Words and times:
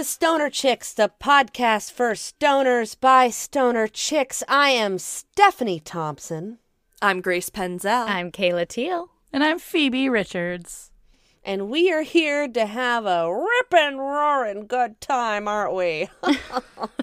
Welcome 0.00 0.06
to 0.06 0.12
Stoner 0.12 0.48
Chicks, 0.48 0.94
the 0.94 1.12
podcast 1.20 1.92
for 1.92 2.12
stoners 2.12 2.98
by 2.98 3.28
stoner 3.28 3.86
chicks. 3.86 4.42
I 4.48 4.70
am 4.70 4.98
Stephanie 4.98 5.78
Thompson, 5.78 6.56
I'm 7.02 7.20
Grace 7.20 7.50
Penzel. 7.50 8.08
I'm 8.08 8.32
Kayla 8.32 8.66
Teal. 8.66 9.10
And 9.30 9.44
I'm 9.44 9.58
Phoebe 9.58 10.08
Richards. 10.08 10.90
and 11.44 11.68
we 11.68 11.92
are 11.92 12.00
here 12.00 12.48
to 12.48 12.64
have 12.64 13.04
a 13.04 13.30
ripping, 13.30 13.98
roaring 13.98 14.66
good 14.66 15.02
time, 15.02 15.46
aren't 15.46 15.74
we? 15.74 16.08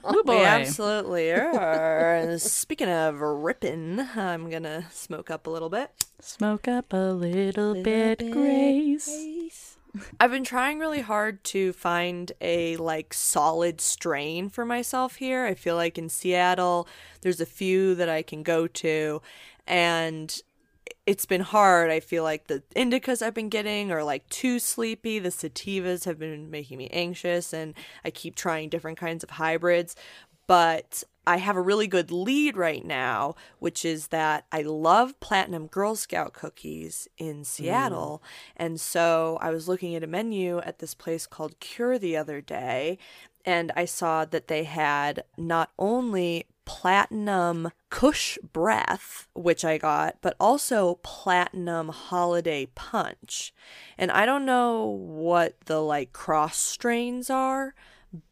Oh 0.04 0.24
boy. 0.24 0.40
We 0.40 0.46
absolutely 0.46 1.32
are. 1.32 2.40
Speaking 2.40 2.90
of 2.90 3.20
ripping, 3.22 4.00
I'm 4.16 4.50
gonna 4.50 4.86
smoke 4.90 5.30
up 5.30 5.46
a 5.46 5.52
little 5.52 5.70
bit. 5.70 5.92
Smoke 6.20 6.68
up 6.68 6.94
a 6.94 7.12
little, 7.12 7.76
bit, 7.84 8.32
Grace. 8.32 9.67
I've 10.20 10.32
been 10.32 10.44
trying 10.44 10.80
really 10.80 11.02
hard 11.02 11.44
to 11.46 11.74
find 11.74 12.32
a 12.42 12.78
like 12.78 13.14
solid 13.14 13.82
strain 13.82 14.50
for 14.50 14.66
myself 14.66 15.16
here. 15.16 15.46
I 15.46 15.54
feel 15.54 15.76
like 15.76 15.98
in 15.98 16.10
Seattle, 16.10 16.88
there's 17.22 17.42
a 17.42 17.46
few 17.46 17.96
that 17.96 18.10
I 18.10 18.22
can 18.22 18.44
go 18.44 18.68
to, 18.68 19.22
and 19.66 20.42
it's 21.06 21.26
been 21.26 21.42
hard. 21.42 21.90
I 21.90 22.00
feel 22.00 22.24
like 22.24 22.48
the 22.48 22.64
indicas 22.76 23.22
I've 23.22 23.34
been 23.34 23.50
getting 23.50 23.92
are 23.92 24.04
like 24.04 24.28
too 24.30 24.60
sleepy. 24.60 25.20
The 25.20 25.30
sativas 25.30 26.06
have 26.06 26.20
been 26.20 26.52
making 26.52 26.78
me 26.78 26.88
anxious, 26.88 27.54
and 27.54 27.74
I 28.04 28.12
keep 28.12 28.36
trying 28.36 28.70
different 28.70 28.98
kinds 28.98 29.24
of 29.24 29.32
hybrids. 29.32 29.96
But 30.48 31.04
I 31.28 31.38
have 31.38 31.58
a 31.58 31.62
really 31.62 31.88
good 31.88 32.10
lead 32.10 32.56
right 32.56 32.86
now, 32.86 33.36
which 33.60 33.84
is 33.84 34.08
that 34.08 34.46
I 34.50 34.62
love 34.62 35.20
platinum 35.20 35.68
Girl 35.68 35.96
Scout 35.96 36.32
cookies 36.32 37.10
in 37.18 37.44
Seattle. 37.44 38.24
Mm. 38.24 38.54
And 38.56 38.82
so 38.82 39.38
I 39.42 39.50
was 39.50 39.68
looking 39.68 39.94
at 39.94 40.04
a 40.04 40.08
menu 40.08 40.60
at 40.60 40.80
this 40.80 40.94
place 40.94 41.28
called 41.28 41.60
Cure 41.60 42.00
the 42.00 42.16
other 42.16 42.40
day, 42.40 42.98
and 43.44 43.74
I 43.76 43.84
saw 43.84 44.24
that 44.24 44.48
they 44.48 44.64
had 44.64 45.24
not 45.38 45.72
only 45.78 46.46
platinum 46.64 47.72
Kush 47.90 48.38
Breath, 48.54 49.28
which 49.34 49.66
I 49.66 49.78
got, 49.78 50.18
but 50.22 50.36
also 50.40 51.00
platinum 51.04 51.90
Holiday 51.90 52.68
Punch. 52.74 53.54
And 53.98 54.12
I 54.12 54.26
don't 54.26 54.46
know 54.46 54.86
what 54.86 55.56
the 55.66 55.82
like 55.82 56.14
cross 56.14 56.58
strains 56.58 57.30
are, 57.30 57.74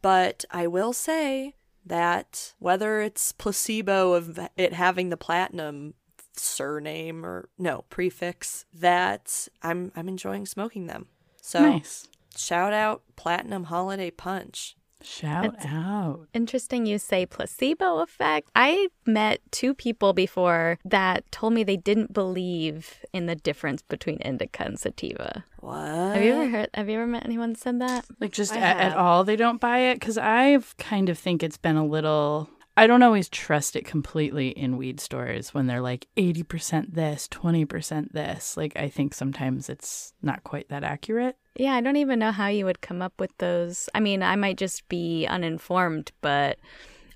but 0.02 0.46
I 0.52 0.68
will 0.68 0.94
say 0.94 1.55
that 1.86 2.54
whether 2.60 3.02
it's 3.02 3.32
placebo 3.32 4.14
of 4.14 4.40
it 4.58 4.74
having 4.74 5.10
the 5.10 5.18
platinum 5.18 5.94
surname 6.36 7.26
or 7.26 7.50
no 7.58 7.86
prefix, 7.90 8.66
that 8.74 9.48
I'm 9.62 9.92
I'm 9.96 10.08
enjoying 10.08 10.46
smoking 10.46 10.88
them. 10.88 11.08
So 11.42 11.62
Nice. 11.62 12.08
shout 12.36 12.74
out 12.74 13.04
Platinum 13.16 13.66
Holiday 13.66 14.12
Punch. 14.12 14.76
Shout 15.06 15.46
It's- 15.46 15.66
out. 15.68 16.28
Interesting 16.34 16.86
you 16.86 16.98
say 16.98 17.26
placebo 17.26 18.00
effect. 18.00 18.50
I 18.56 18.88
met 19.06 19.40
two 19.52 19.74
people 19.74 20.14
before 20.14 20.80
that 20.84 21.32
told 21.32 21.54
me 21.54 21.64
they 21.64 21.78
didn't 21.78 22.12
believe 22.14 23.06
in 23.14 23.28
the 23.28 23.36
difference 23.36 23.82
between 23.84 24.18
indica 24.18 24.64
and 24.64 24.80
sativa. 24.80 25.46
What? 25.60 25.78
Have 26.16 26.24
you 26.24 26.34
ever 26.34 26.48
heard 26.50 26.70
have 26.74 26.90
you 26.90 26.96
ever 26.96 27.08
met 27.08 27.26
anyone 27.26 27.54
that 27.54 27.60
said 27.60 27.80
that? 27.82 28.06
Like 28.20 28.32
just 28.32 28.54
at, 28.56 28.78
at 28.78 28.98
all, 28.98 29.24
they 29.24 29.36
don't 29.36 29.62
buy 29.62 29.80
it 29.80 29.96
because 30.00 30.18
I've 30.18 30.76
kind 30.78 31.10
of 31.10 31.18
think 31.18 31.44
it's 31.44 31.58
been 31.58 31.78
a 31.78 31.86
little. 31.86 32.50
I 32.78 32.88
don't 32.88 33.04
always 33.04 33.30
trust 33.30 33.78
it 33.78 33.86
completely 33.86 34.50
in 34.50 34.76
weed 34.76 35.00
stores 35.00 35.54
when 35.54 35.66
they're 35.68 35.82
like 35.82 36.08
eighty 36.18 36.44
percent 36.44 36.94
this, 36.94 37.28
twenty 37.30 37.64
percent 37.64 38.14
this. 38.14 38.58
Like 38.58 38.74
I 38.76 38.90
think 38.90 39.14
sometimes 39.14 39.70
it's 39.70 40.14
not 40.22 40.44
quite 40.44 40.68
that 40.70 40.84
accurate. 40.84 41.38
Yeah, 41.56 41.74
I 41.74 41.82
don't 41.82 41.96
even 41.96 42.20
know 42.20 42.32
how 42.32 42.48
you 42.48 42.66
would 42.66 42.82
come 42.82 43.02
up 43.02 43.14
with 43.20 43.36
those. 43.38 43.90
I 43.96 44.00
mean, 44.00 44.22
I 44.22 44.36
might 44.36 44.58
just 44.58 44.88
be 44.90 45.26
uninformed, 45.26 46.12
but 46.22 46.58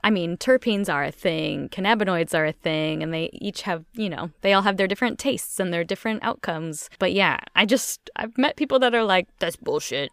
I 0.03 0.09
mean, 0.09 0.38
terpenes 0.38 0.91
are 0.91 1.03
a 1.03 1.11
thing, 1.11 1.67
cannabinoids 1.69 2.33
are 2.33 2.45
a 2.45 2.53
thing, 2.53 3.03
and 3.03 3.13
they 3.13 3.29
each 3.33 3.63
have, 3.63 3.83
you 3.94 4.09
know, 4.09 4.31
they 4.41 4.53
all 4.53 4.61
have 4.61 4.77
their 4.77 4.88
different 4.88 5.19
tastes 5.19 5.59
and 5.59 5.73
their 5.73 5.83
different 5.83 6.23
outcomes. 6.23 6.89
But 7.00 7.11
yeah, 7.11 7.39
I 7.55 7.66
just, 7.66 8.09
I've 8.16 8.38
met 8.38 8.55
people 8.55 8.79
that 8.79 8.95
are 8.95 9.03
like, 9.03 9.27
that's 9.39 9.57
bullshit. 9.57 10.09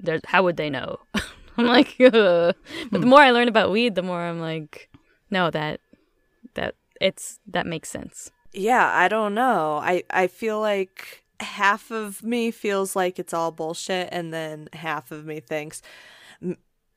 There's, 0.00 0.22
how 0.24 0.42
would 0.42 0.56
they 0.56 0.70
know? 0.70 0.98
I'm 1.58 1.66
like, 1.66 1.96
Ugh. 2.00 2.12
but 2.12 2.56
the 2.92 2.98
hmm. 3.00 3.08
more 3.08 3.20
I 3.20 3.30
learn 3.30 3.48
about 3.48 3.70
weed, 3.70 3.94
the 3.94 4.02
more 4.02 4.22
I'm 4.22 4.40
like, 4.40 4.88
no, 5.30 5.50
that, 5.50 5.80
that, 6.54 6.76
it's, 6.98 7.40
that 7.46 7.66
makes 7.66 7.90
sense. 7.90 8.30
Yeah, 8.56 8.90
I 8.90 9.08
don't 9.08 9.34
know. 9.34 9.78
I 9.82 10.02
I 10.08 10.28
feel 10.28 10.60
like 10.60 11.25
half 11.40 11.90
of 11.90 12.22
me 12.22 12.50
feels 12.50 12.96
like 12.96 13.18
it's 13.18 13.34
all 13.34 13.50
bullshit 13.50 14.08
and 14.12 14.32
then 14.32 14.68
half 14.72 15.10
of 15.10 15.26
me 15.26 15.40
thinks 15.40 15.82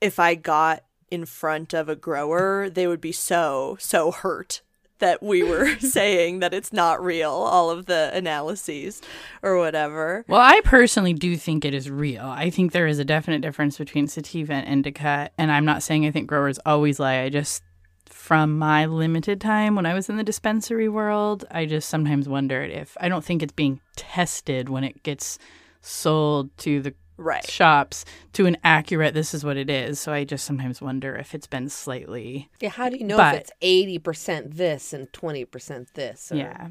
if 0.02 0.20
I 0.20 0.36
got 0.36 0.84
in 1.12 1.26
front 1.26 1.74
of 1.74 1.90
a 1.90 1.96
grower, 1.96 2.70
they 2.70 2.88
would 2.88 3.02
be 3.02 3.12
so 3.12 3.78
so 3.80 4.12
hurt 4.12 4.62
that 5.00 5.24
we 5.24 5.44
were 5.44 5.76
saying 5.80 6.40
that 6.40 6.54
it's 6.54 6.72
not 6.72 7.04
real 7.04 7.32
all 7.32 7.70
of 7.70 7.86
the 7.88 8.12
analyses 8.14 9.02
or 9.42 9.58
whatever. 9.58 10.24
Well, 10.28 10.42
I 10.42 10.62
personally 10.62 11.14
do 11.14 11.36
think 11.36 11.66
it 11.66 11.74
is 11.74 11.90
real. 11.90 12.26
I 12.26 12.50
think 12.50 12.72
there 12.72 12.88
is 12.88 13.00
a 13.00 13.06
definite 13.06 13.42
difference 13.42 13.78
between 13.78 14.08
sativa 14.08 14.54
and 14.54 14.68
indica, 14.68 15.30
and 15.38 15.52
I'm 15.52 15.66
not 15.66 15.84
saying 15.84 16.06
I 16.06 16.12
think 16.12 16.28
growers 16.28 16.60
always 16.66 17.00
lie. 17.00 17.22
I 17.22 17.30
just, 17.30 17.64
from 18.30 18.60
my 18.60 18.86
limited 18.86 19.42
time 19.42 19.74
when 19.74 19.88
I 19.88 19.96
was 19.96 20.08
in 20.08 20.16
the 20.18 20.24
dispensary 20.24 20.88
world, 20.88 21.46
I 21.50 21.66
just 21.66 21.90
sometimes 21.90 22.30
wondered 22.30 22.70
if 22.70 22.96
I 23.02 23.10
don't 23.10 23.26
think 23.26 23.42
it's 23.42 23.54
being 23.54 23.82
tested 23.96 24.70
when 24.70 24.84
it 24.84 25.02
gets 25.02 25.40
sold 25.82 26.56
to 26.60 26.80
the 26.80 26.94
Right. 27.18 27.44
shops 27.44 28.06
to 28.34 28.46
an 28.46 28.56
accurate 28.64 29.16
this 29.16 29.34
is 29.34 29.44
what 29.44 29.58
it 29.58 29.68
is. 29.68 30.00
So 30.00 30.14
I 30.14 30.26
just 30.26 30.46
sometimes 30.46 30.80
wonder 30.80 31.16
if 31.16 31.34
it's 31.34 31.48
been 31.48 31.70
slightly 31.70 32.50
yeah, 32.62 32.70
how 32.70 32.88
do 32.90 32.98
you 32.98 33.04
know 33.04 33.18
But- 33.18 33.34
if 33.34 33.42
it's 33.42 33.52
80% 33.64 34.52
this 34.58 34.94
and 34.94 35.12
20% 35.12 35.96
this? 35.96 36.32
or- 36.32 36.36
Yeah. 36.36 36.68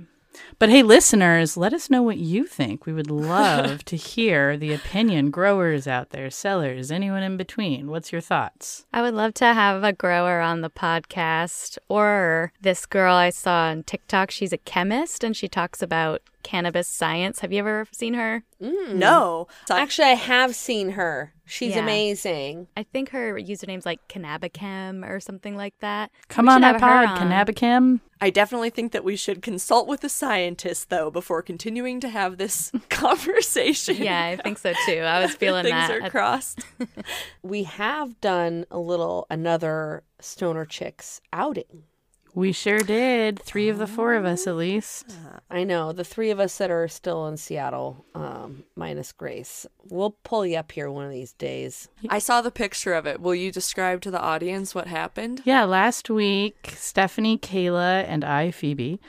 But 0.58 0.70
hey, 0.70 0.82
listeners, 0.82 1.56
let 1.56 1.72
us 1.72 1.90
know 1.90 2.02
what 2.02 2.18
you 2.18 2.44
think. 2.46 2.84
We 2.84 2.92
would 2.92 3.10
love 3.10 3.84
to 3.86 3.96
hear 3.96 4.56
the 4.56 4.72
opinion 4.74 5.30
growers 5.30 5.86
out 5.86 6.10
there, 6.10 6.30
sellers, 6.30 6.90
anyone 6.90 7.22
in 7.22 7.36
between. 7.36 7.88
What's 7.88 8.12
your 8.12 8.20
thoughts? 8.20 8.86
I 8.92 9.02
would 9.02 9.14
love 9.14 9.34
to 9.34 9.46
have 9.46 9.84
a 9.84 9.92
grower 9.92 10.40
on 10.40 10.60
the 10.60 10.70
podcast 10.70 11.78
or 11.88 12.52
this 12.60 12.86
girl 12.86 13.14
I 13.14 13.30
saw 13.30 13.68
on 13.68 13.84
TikTok. 13.84 14.30
She's 14.30 14.52
a 14.52 14.58
chemist 14.58 15.22
and 15.22 15.36
she 15.36 15.48
talks 15.48 15.82
about 15.82 16.22
cannabis 16.48 16.88
science. 16.88 17.40
Have 17.40 17.52
you 17.52 17.58
ever 17.58 17.86
seen 17.92 18.14
her? 18.14 18.42
Mm. 18.62 18.94
No. 18.94 19.46
Actually, 19.70 20.08
I 20.08 20.14
have 20.14 20.54
seen 20.54 20.90
her. 20.90 21.34
She's 21.44 21.74
Yeah. 21.74 21.82
amazing. 21.82 22.68
I 22.76 22.82
think 22.82 23.10
her 23.10 23.34
username's 23.38 23.84
like 23.86 24.00
Cannabichem 24.08 25.06
or 25.08 25.20
something 25.20 25.56
like 25.56 25.74
that. 25.80 26.10
Come 26.28 26.46
We 26.46 26.52
on 26.52 26.60
should 26.60 26.64
our 26.66 26.72
have 26.72 26.80
her 26.80 27.06
pod, 27.06 27.18
on. 27.22 27.30
Cannabichem. 27.30 28.00
I 28.20 28.30
definitely 28.30 28.70
think 28.70 28.92
that 28.92 29.04
we 29.04 29.14
should 29.16 29.42
consult 29.42 29.86
with 29.88 30.02
a 30.04 30.08
scientist 30.08 30.88
though 30.90 31.10
before 31.10 31.42
continuing 31.42 32.00
to 32.00 32.08
have 32.08 32.38
this 32.38 32.72
conversation. 32.88 33.96
Yeah, 33.96 34.24
I 34.24 34.36
think 34.36 34.58
so 34.58 34.72
too. 34.86 35.00
I 35.00 35.20
was 35.20 35.34
feeling 35.42 35.64
Things 35.64 35.74
that. 35.88 35.90
are 36.02 36.10
crossed. 36.16 36.60
We 37.42 37.64
have 37.64 38.20
done 38.20 38.64
a 38.70 38.78
little, 38.78 39.26
another 39.30 40.02
Stoner 40.20 40.64
Chicks 40.64 41.20
outing. 41.32 41.84
We 42.34 42.52
sure 42.52 42.78
did. 42.80 43.40
Three 43.40 43.68
of 43.68 43.78
the 43.78 43.86
four 43.86 44.14
of 44.14 44.24
us, 44.24 44.46
at 44.46 44.56
least. 44.56 45.12
I 45.50 45.64
know 45.64 45.92
the 45.92 46.04
three 46.04 46.30
of 46.30 46.38
us 46.38 46.58
that 46.58 46.70
are 46.70 46.86
still 46.88 47.26
in 47.26 47.36
Seattle, 47.36 48.04
um, 48.14 48.64
minus 48.76 49.12
Grace. 49.12 49.66
We'll 49.88 50.16
pull 50.22 50.46
you 50.46 50.56
up 50.58 50.72
here 50.72 50.90
one 50.90 51.06
of 51.06 51.10
these 51.10 51.32
days. 51.32 51.88
I 52.08 52.18
saw 52.18 52.40
the 52.40 52.50
picture 52.50 52.94
of 52.94 53.06
it. 53.06 53.20
Will 53.20 53.34
you 53.34 53.50
describe 53.50 54.00
to 54.02 54.10
the 54.10 54.20
audience 54.20 54.74
what 54.74 54.86
happened? 54.86 55.42
Yeah, 55.44 55.64
last 55.64 56.10
week, 56.10 56.74
Stephanie, 56.76 57.38
Kayla, 57.38 58.04
and 58.06 58.24
I, 58.24 58.50
Phoebe, 58.50 59.00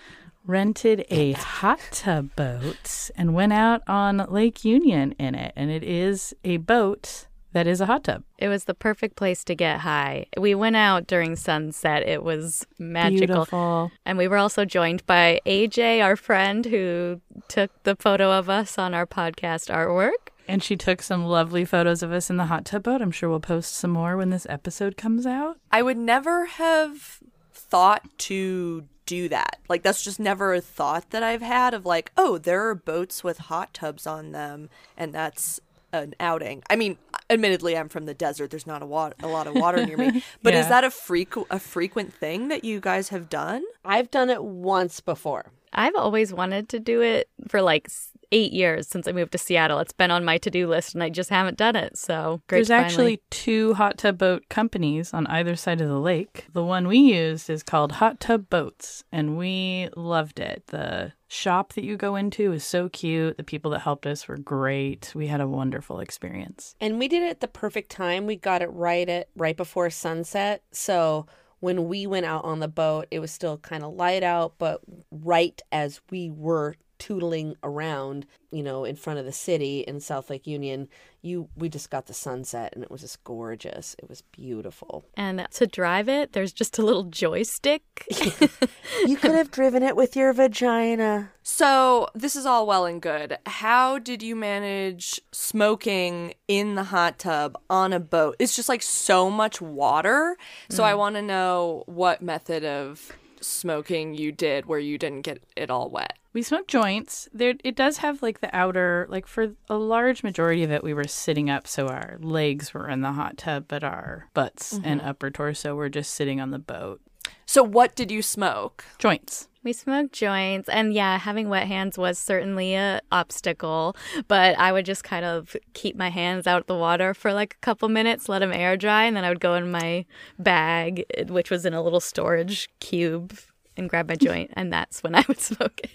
rented 0.45 1.05
a 1.09 1.33
hot 1.33 1.79
tub 1.91 2.35
boat 2.35 3.11
and 3.15 3.35
went 3.35 3.53
out 3.53 3.83
on 3.87 4.17
Lake 4.29 4.65
Union 4.65 5.13
in 5.19 5.35
it. 5.35 5.53
And 5.55 5.69
it 5.69 5.83
is 5.83 6.33
a 6.43 6.57
boat 6.57 7.27
that 7.53 7.67
is 7.67 7.81
a 7.81 7.85
hot 7.85 8.03
tub. 8.03 8.23
It 8.37 8.47
was 8.47 8.65
the 8.65 8.73
perfect 8.73 9.15
place 9.15 9.43
to 9.45 9.55
get 9.55 9.79
high. 9.79 10.27
We 10.37 10.55
went 10.55 10.75
out 10.75 11.07
during 11.07 11.35
sunset. 11.35 12.07
It 12.07 12.23
was 12.23 12.65
magical. 12.77 13.27
Beautiful. 13.27 13.91
And 14.05 14.17
we 14.17 14.27
were 14.27 14.37
also 14.37 14.65
joined 14.65 15.05
by 15.05 15.39
AJ, 15.45 16.03
our 16.03 16.15
friend, 16.15 16.65
who 16.65 17.21
took 17.47 17.71
the 17.83 17.95
photo 17.95 18.31
of 18.31 18.49
us 18.49 18.77
on 18.77 18.93
our 18.93 19.05
podcast 19.05 19.73
artwork. 19.73 20.31
And 20.47 20.63
she 20.63 20.75
took 20.75 21.01
some 21.01 21.25
lovely 21.25 21.63
photos 21.65 22.01
of 22.01 22.11
us 22.11 22.29
in 22.29 22.37
the 22.37 22.45
hot 22.45 22.65
tub 22.65 22.83
boat. 22.83 23.01
I'm 23.01 23.11
sure 23.11 23.29
we'll 23.29 23.39
post 23.39 23.75
some 23.75 23.91
more 23.91 24.17
when 24.17 24.31
this 24.31 24.47
episode 24.49 24.97
comes 24.97 25.25
out. 25.25 25.57
I 25.71 25.81
would 25.81 25.97
never 25.97 26.45
have 26.45 27.19
thought 27.53 28.03
to 28.17 28.85
do 29.05 29.27
that. 29.29 29.57
Like 29.67 29.81
that's 29.81 30.03
just 30.03 30.19
never 30.19 30.53
a 30.53 30.61
thought 30.61 31.09
that 31.09 31.23
I've 31.23 31.41
had 31.41 31.73
of 31.73 31.85
like, 31.85 32.11
oh, 32.15 32.37
there 32.37 32.67
are 32.67 32.75
boats 32.75 33.23
with 33.23 33.39
hot 33.39 33.73
tubs 33.73 34.05
on 34.05 34.31
them 34.31 34.69
and 34.95 35.13
that's 35.13 35.59
an 35.93 36.13
outing. 36.19 36.63
I 36.69 36.75
mean, 36.75 36.97
admittedly 37.29 37.77
I'm 37.77 37.89
from 37.89 38.05
the 38.05 38.13
desert. 38.13 38.51
There's 38.51 38.67
not 38.67 38.81
a 38.81 38.85
lot 38.85 39.13
a 39.21 39.27
lot 39.27 39.47
of 39.47 39.55
water 39.55 39.85
near 39.85 39.97
me. 39.97 40.23
But 40.43 40.53
is 40.53 40.67
that 40.69 40.83
a 40.83 40.91
frequent 40.91 41.47
a 41.49 41.59
frequent 41.59 42.13
thing 42.13 42.47
that 42.49 42.63
you 42.63 42.79
guys 42.79 43.09
have 43.09 43.29
done? 43.29 43.63
I've 43.83 44.09
done 44.11 44.29
it 44.29 44.43
once 44.43 44.99
before. 44.99 45.51
I've 45.73 45.95
always 45.95 46.33
wanted 46.33 46.69
to 46.69 46.79
do 46.79 47.01
it 47.01 47.29
for 47.47 47.61
like 47.61 47.85
s- 47.87 48.09
eight 48.31 48.53
years 48.53 48.87
since 48.87 49.07
I 49.07 49.11
moved 49.11 49.31
to 49.31 49.37
Seattle. 49.37 49.79
It's 49.79 49.91
been 49.91 50.11
on 50.11 50.23
my 50.23 50.37
to 50.39 50.49
do 50.49 50.67
list 50.67 50.93
and 50.93 51.03
I 51.03 51.09
just 51.09 51.29
haven't 51.29 51.57
done 51.57 51.75
it. 51.75 51.97
So 51.97 52.41
great. 52.47 52.57
There's 52.57 52.67
to 52.67 52.73
finally- 52.73 52.85
actually 52.85 53.21
two 53.29 53.73
hot 53.73 53.97
tub 53.97 54.17
boat 54.17 54.43
companies 54.49 55.13
on 55.13 55.27
either 55.27 55.55
side 55.55 55.81
of 55.81 55.87
the 55.87 55.99
lake. 55.99 56.45
The 56.53 56.63
one 56.63 56.87
we 56.87 56.97
used 56.97 57.49
is 57.49 57.63
called 57.63 57.93
Hot 57.93 58.19
Tub 58.19 58.49
Boats, 58.49 59.03
and 59.11 59.37
we 59.37 59.89
loved 59.95 60.39
it. 60.39 60.63
The 60.67 61.13
shop 61.27 61.73
that 61.73 61.83
you 61.83 61.95
go 61.95 62.15
into 62.15 62.51
is 62.53 62.63
so 62.63 62.89
cute. 62.89 63.37
The 63.37 63.43
people 63.43 63.71
that 63.71 63.79
helped 63.79 64.05
us 64.05 64.27
were 64.27 64.37
great. 64.37 65.11
We 65.15 65.27
had 65.27 65.41
a 65.41 65.47
wonderful 65.47 65.99
experience. 65.99 66.75
And 66.79 66.99
we 66.99 67.07
did 67.07 67.23
it 67.23 67.29
at 67.29 67.39
the 67.39 67.47
perfect 67.47 67.91
time. 67.91 68.25
We 68.25 68.35
got 68.35 68.61
it 68.61 68.67
right 68.71 69.07
at 69.07 69.29
right 69.35 69.57
before 69.57 69.89
sunset. 69.89 70.63
So 70.71 71.25
when 71.59 71.87
we 71.87 72.07
went 72.07 72.25
out 72.25 72.45
on 72.45 72.59
the 72.59 72.67
boat, 72.67 73.07
it 73.11 73.19
was 73.19 73.31
still 73.31 73.57
kind 73.57 73.83
of 73.83 73.93
light 73.93 74.23
out, 74.23 74.53
but 74.57 74.81
right 75.11 75.61
as 75.71 76.01
we 76.09 76.29
were 76.29 76.75
tootling 76.99 77.55
around, 77.63 78.25
you 78.51 78.61
know, 78.61 78.83
in 78.85 78.95
front 78.95 79.19
of 79.19 79.25
the 79.25 79.31
city 79.31 79.79
in 79.81 79.99
South 79.99 80.29
Lake 80.29 80.45
Union, 80.45 80.87
you 81.21 81.49
we 81.55 81.69
just 81.69 81.89
got 81.89 82.05
the 82.05 82.13
sunset 82.13 82.73
and 82.73 82.83
it 82.83 82.91
was 82.91 83.01
just 83.01 83.23
gorgeous. 83.23 83.95
It 83.99 84.07
was 84.09 84.21
beautiful. 84.31 85.05
And 85.15 85.47
to 85.51 85.67
drive 85.67 86.07
it, 86.07 86.33
there's 86.33 86.53
just 86.53 86.77
a 86.77 86.83
little 86.83 87.03
joystick. 87.03 88.05
You 89.05 89.17
could 89.17 89.31
have 89.31 89.51
driven 89.51 89.83
it 89.83 89.95
with 89.95 90.15
your 90.15 90.33
vagina. 90.33 91.31
So, 91.43 92.09
this 92.13 92.35
is 92.35 92.45
all 92.45 92.67
well 92.67 92.85
and 92.85 93.01
good. 93.01 93.37
How 93.45 93.97
did 93.97 94.21
you 94.21 94.35
manage 94.35 95.21
smoking 95.31 96.33
in 96.47 96.75
the 96.75 96.85
hot 96.85 97.17
tub 97.19 97.57
on 97.69 97.93
a 97.93 97.99
boat? 97.99 98.35
It's 98.39 98.55
just 98.55 98.69
like 98.69 98.81
so 98.81 99.29
much 99.29 99.61
water. 99.61 100.37
So, 100.69 100.83
I 100.83 100.93
mm. 100.93 100.97
want 100.97 101.15
to 101.15 101.21
know 101.21 101.83
what 101.85 102.21
method 102.21 102.65
of 102.65 103.11
smoking 103.41 104.13
you 104.13 104.31
did 104.31 104.65
where 104.65 104.79
you 104.79 104.97
didn't 104.97 105.21
get 105.21 105.41
it 105.55 105.69
all 105.69 105.89
wet. 105.89 106.17
We 106.39 106.43
smoked 106.43 106.69
joints. 106.69 107.27
There, 107.33 107.55
it 107.65 107.75
does 107.75 107.97
have 107.97 108.23
like 108.23 108.39
the 108.39 108.49
outer, 108.55 109.07
like 109.09 109.27
for 109.27 109.55
a 109.67 109.75
large 109.75 110.23
majority 110.23 110.63
of 110.63 110.71
it, 110.71 110.85
we 110.85 110.93
were 110.93 111.03
sitting 111.03 111.49
up, 111.49 111.67
so 111.67 111.89
our 111.89 112.17
legs 112.21 112.73
were 112.73 112.87
in 112.87 113.01
the 113.01 113.11
hot 113.11 113.35
tub, 113.35 113.65
but 113.67 113.83
our 113.83 114.29
butts 114.33 114.71
and 114.71 115.01
mm-hmm. 115.01 115.09
upper 115.09 115.31
torso 115.31 115.75
were 115.75 115.89
just 115.89 116.13
sitting 116.13 116.39
on 116.39 116.51
the 116.51 116.57
boat. 116.57 117.01
So, 117.45 117.61
what 117.61 117.93
did 117.93 118.09
you 118.09 118.21
smoke? 118.21 118.85
Joints. 118.99 119.49
We 119.65 119.73
smoked 119.73 120.13
joints, 120.13 120.69
and 120.69 120.93
yeah, 120.93 121.19
having 121.19 121.49
wet 121.49 121.67
hands 121.67 121.97
was 121.97 122.17
certainly 122.17 122.73
a 122.73 123.01
obstacle. 123.11 123.97
But 124.29 124.57
I 124.57 124.71
would 124.71 124.85
just 124.85 125.03
kind 125.03 125.25
of 125.25 125.57
keep 125.73 125.97
my 125.97 126.09
hands 126.09 126.47
out 126.47 126.61
of 126.61 126.67
the 126.67 126.75
water 126.75 127.13
for 127.13 127.33
like 127.33 127.55
a 127.55 127.65
couple 127.65 127.89
minutes, 127.89 128.29
let 128.29 128.39
them 128.39 128.53
air 128.53 128.77
dry, 128.77 129.03
and 129.03 129.17
then 129.17 129.25
I 129.25 129.29
would 129.29 129.41
go 129.41 129.55
in 129.55 129.69
my 129.69 130.05
bag, 130.37 131.03
which 131.27 131.51
was 131.51 131.65
in 131.65 131.73
a 131.73 131.81
little 131.81 131.99
storage 131.99 132.69
cube, 132.79 133.37
and 133.79 133.89
grab 133.89 134.07
my 134.07 134.15
joint, 134.15 134.51
and 134.53 134.71
that's 134.71 135.01
when 135.01 135.15
I 135.15 135.23
would 135.27 135.39
smoke 135.41 135.79
it. 135.83 135.91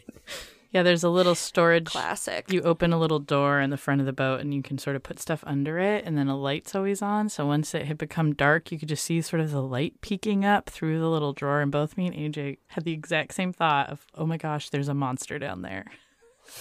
Yeah, 0.74 0.82
there's 0.82 1.04
a 1.04 1.08
little 1.08 1.36
storage. 1.36 1.86
Classic. 1.86 2.52
You 2.52 2.60
open 2.62 2.92
a 2.92 2.98
little 2.98 3.20
door 3.20 3.60
in 3.60 3.70
the 3.70 3.76
front 3.76 4.00
of 4.00 4.06
the 4.06 4.12
boat 4.12 4.40
and 4.40 4.52
you 4.52 4.60
can 4.60 4.76
sort 4.76 4.96
of 4.96 5.04
put 5.04 5.20
stuff 5.20 5.44
under 5.46 5.78
it, 5.78 6.04
and 6.04 6.18
then 6.18 6.26
a 6.26 6.36
light's 6.36 6.74
always 6.74 7.00
on. 7.00 7.28
So 7.28 7.46
once 7.46 7.74
it 7.74 7.86
had 7.86 7.96
become 7.96 8.34
dark, 8.34 8.72
you 8.72 8.78
could 8.80 8.88
just 8.88 9.04
see 9.04 9.20
sort 9.20 9.38
of 9.40 9.52
the 9.52 9.62
light 9.62 10.00
peeking 10.00 10.44
up 10.44 10.68
through 10.68 10.98
the 10.98 11.08
little 11.08 11.32
drawer. 11.32 11.60
And 11.60 11.70
both 11.70 11.96
me 11.96 12.08
and 12.08 12.16
AJ 12.16 12.58
had 12.66 12.82
the 12.82 12.92
exact 12.92 13.34
same 13.34 13.52
thought 13.52 13.88
of, 13.88 14.04
oh 14.16 14.26
my 14.26 14.36
gosh, 14.36 14.70
there's 14.70 14.88
a 14.88 14.94
monster 14.94 15.38
down 15.38 15.62
there. 15.62 15.86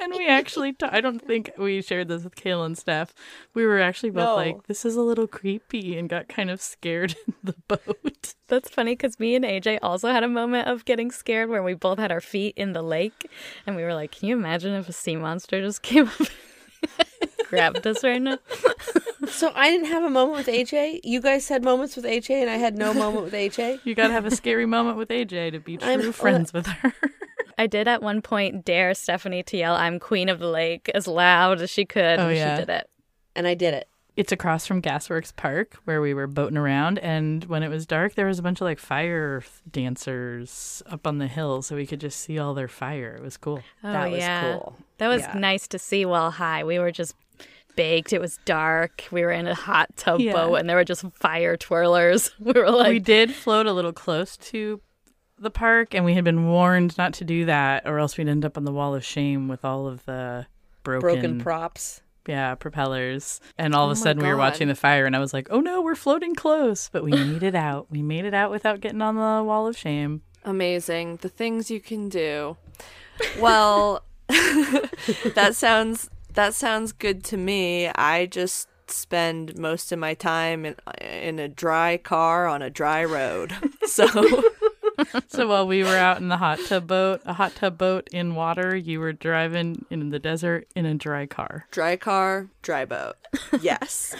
and 0.00 0.12
we 0.16 0.26
actually, 0.26 0.72
t- 0.72 0.86
I 0.90 1.00
don't 1.00 1.20
think 1.20 1.50
we 1.58 1.82
shared 1.82 2.08
this 2.08 2.24
with 2.24 2.34
Kayla 2.34 2.66
and 2.66 2.78
Steph. 2.78 3.12
We 3.54 3.64
were 3.66 3.80
actually 3.80 4.10
both 4.10 4.24
No. 4.24 4.34
like, 4.36 4.66
this 4.66 4.84
is 4.84 4.96
a 4.96 5.02
little 5.02 5.26
creepy 5.26 5.96
and 5.98 6.08
got 6.08 6.28
kind 6.28 6.50
of 6.50 6.60
scared 6.60 7.14
in 7.26 7.34
the 7.44 7.54
boat. 7.68 8.34
That's 8.48 8.68
funny 8.70 8.92
because 8.94 9.20
me 9.20 9.34
and 9.34 9.44
AJ 9.44 9.78
also 9.82 10.10
had 10.10 10.24
a 10.24 10.28
moment 10.28 10.66
of 10.68 10.84
getting 10.84 11.10
scared 11.10 11.48
where 11.50 11.62
we 11.62 11.74
both 11.74 11.98
had 11.98 12.10
our 12.10 12.20
feet 12.20 12.54
in 12.56 12.72
the 12.72 12.82
lake, 12.82 13.30
and 13.66 13.76
we 13.76 13.82
were 13.82 13.94
like, 13.94 14.10
"Can 14.12 14.28
you 14.28 14.36
imagine 14.36 14.74
if 14.74 14.88
a 14.88 14.92
sea 14.92 15.16
monster 15.16 15.60
just 15.60 15.82
came 15.90 16.08
up, 16.08 16.20
and 16.20 17.30
grabbed 17.48 17.86
us 17.86 18.02
right 18.02 18.20
now?" 18.22 18.38
So 19.28 19.52
I 19.54 19.70
didn't 19.70 19.88
have 19.88 20.02
a 20.02 20.08
moment 20.10 20.38
with 20.38 20.46
AJ. 20.54 21.00
You 21.04 21.20
guys 21.20 21.46
had 21.48 21.62
moments 21.62 21.94
with 21.94 22.06
AJ, 22.06 22.30
and 22.40 22.48
I 22.50 22.56
had 22.56 22.76
no 22.76 22.92
moment 22.94 23.22
with 23.24 23.34
AJ. 23.34 23.80
You 23.84 23.94
got 23.94 24.06
to 24.08 24.12
have 24.14 24.24
a 24.24 24.30
scary 24.30 24.64
moment 24.66 24.96
with 24.96 25.10
AJ 25.10 25.52
to 25.52 25.60
be 25.60 25.76
true 25.76 25.88
I'm- 25.88 26.12
friends 26.12 26.52
with 26.54 26.66
her. 26.66 26.92
I 27.60 27.66
did 27.66 27.86
at 27.88 28.02
one 28.02 28.22
point 28.22 28.64
dare 28.64 28.94
Stephanie 28.94 29.42
to 29.42 29.56
yell, 29.58 29.74
I'm 29.74 30.00
queen 30.00 30.30
of 30.30 30.38
the 30.38 30.48
lake 30.48 30.90
as 30.94 31.06
loud 31.06 31.60
as 31.60 31.68
she 31.68 31.84
could. 31.84 32.18
Oh, 32.18 32.28
and 32.28 32.36
yeah. 32.36 32.54
she 32.56 32.62
did 32.62 32.70
it. 32.70 32.90
And 33.36 33.46
I 33.46 33.52
did 33.52 33.74
it. 33.74 33.86
It's 34.16 34.32
across 34.32 34.66
from 34.66 34.80
Gasworks 34.80 35.36
Park 35.36 35.76
where 35.84 36.00
we 36.00 36.14
were 36.14 36.26
boating 36.26 36.56
around, 36.56 36.98
and 37.00 37.44
when 37.44 37.62
it 37.62 37.68
was 37.68 37.84
dark, 37.84 38.14
there 38.14 38.24
was 38.26 38.38
a 38.38 38.42
bunch 38.42 38.62
of 38.62 38.64
like 38.64 38.78
fire 38.78 39.42
dancers 39.70 40.82
up 40.86 41.06
on 41.06 41.18
the 41.18 41.26
hill, 41.26 41.60
so 41.60 41.76
we 41.76 41.86
could 41.86 42.00
just 42.00 42.18
see 42.20 42.38
all 42.38 42.54
their 42.54 42.66
fire. 42.66 43.14
It 43.16 43.22
was 43.22 43.36
cool. 43.36 43.62
Oh, 43.84 43.92
that 43.92 44.10
was 44.10 44.18
yeah. 44.20 44.52
cool. 44.54 44.76
That 44.96 45.08
was 45.08 45.20
Yeah. 45.22 45.38
nice 45.38 45.68
to 45.68 45.78
see 45.78 46.06
while 46.06 46.30
high. 46.30 46.64
We 46.64 46.78
were 46.78 46.90
just 46.90 47.14
baked. 47.76 48.14
It 48.14 48.20
was 48.22 48.38
dark. 48.46 49.04
We 49.10 49.20
were 49.20 49.32
in 49.32 49.46
a 49.46 49.54
hot 49.54 49.96
tub 49.96 50.20
Yeah. 50.20 50.32
boat 50.32 50.54
and 50.56 50.68
there 50.68 50.76
were 50.76 50.84
just 50.84 51.04
fire 51.12 51.56
twirlers. 51.58 52.30
We 52.40 52.52
were 52.52 52.70
like, 52.70 52.88
we 52.88 52.98
did 53.00 53.34
float 53.34 53.66
a 53.66 53.72
little 53.72 53.92
close 53.92 54.36
to 54.38 54.80
the 55.40 55.50
park, 55.50 55.94
and 55.94 56.04
we 56.04 56.14
had 56.14 56.24
been 56.24 56.46
warned 56.48 56.96
not 56.98 57.14
to 57.14 57.24
do 57.24 57.44
that, 57.46 57.86
or 57.86 57.98
else 57.98 58.16
we'd 58.16 58.28
end 58.28 58.44
up 58.44 58.56
on 58.56 58.64
the 58.64 58.72
wall 58.72 58.94
of 58.94 59.04
shame 59.04 59.48
with 59.48 59.64
all 59.64 59.86
of 59.88 60.04
the 60.04 60.46
broken, 60.82 61.00
Broken 61.00 61.40
props. 61.40 62.02
yeah, 62.26 62.54
propellers. 62.54 63.40
And 63.58 63.74
all 63.74 63.84
of 63.84 63.88
Oh 63.88 63.92
a 63.92 63.94
my 63.96 64.00
sudden, 64.04 64.22
we 64.22 64.28
were 64.28 64.36
watching 64.36 64.68
the 64.68 64.74
fire, 64.74 65.06
and 65.06 65.16
I 65.16 65.18
was 65.18 65.32
like, 65.34 65.48
"Oh 65.50 65.60
no, 65.60 65.80
we're 65.82 65.94
floating 65.94 66.34
close!" 66.34 66.88
But 66.92 67.02
we 67.04 67.12
made 67.12 67.42
it 67.42 67.54
out. 67.54 67.86
We 67.90 68.02
made 68.02 68.24
it 68.24 68.34
out 68.34 68.50
without 68.50 68.80
getting 68.80 69.02
on 69.02 69.16
the 69.16 69.42
wall 69.44 69.66
of 69.66 69.76
shame. 69.76 70.22
Amazing. 70.44 71.16
The 71.22 71.28
things 71.28 71.70
you 71.70 71.80
can 71.80 72.08
do. 72.08 72.56
Well, 73.38 74.04
that 74.28 75.52
sounds 75.54 76.08
that 76.34 76.54
sounds 76.54 76.92
good 76.92 77.24
to 77.24 77.36
me. 77.36 77.88
I 77.88 78.26
just 78.26 78.68
spend 78.86 79.56
most 79.58 79.92
of 79.92 79.98
my 79.98 80.14
time 80.14 80.64
in 80.64 80.76
in 81.00 81.38
a 81.38 81.48
dry 81.48 81.96
car 81.96 82.46
on 82.46 82.62
a 82.62 82.70
dry 82.70 83.04
road. 83.04 83.54
So 83.86 84.06
So 85.28 85.48
while 85.48 85.66
we 85.66 85.82
were 85.82 85.96
out 85.96 86.18
in 86.18 86.28
the 86.28 86.36
hot 86.36 86.58
tub 86.66 86.86
boat, 86.86 87.20
a 87.24 87.32
hot 87.32 87.54
tub 87.54 87.78
boat 87.78 88.08
in 88.12 88.34
water, 88.34 88.76
you 88.76 89.00
were 89.00 89.12
driving 89.12 89.84
in 89.90 90.10
the 90.10 90.18
desert 90.18 90.66
in 90.74 90.86
a 90.86 90.94
dry 90.94 91.26
car. 91.26 91.66
dry 91.70 91.96
car, 91.96 92.48
dry 92.62 92.84
boat. 92.84 93.16
Yes. 93.60 94.14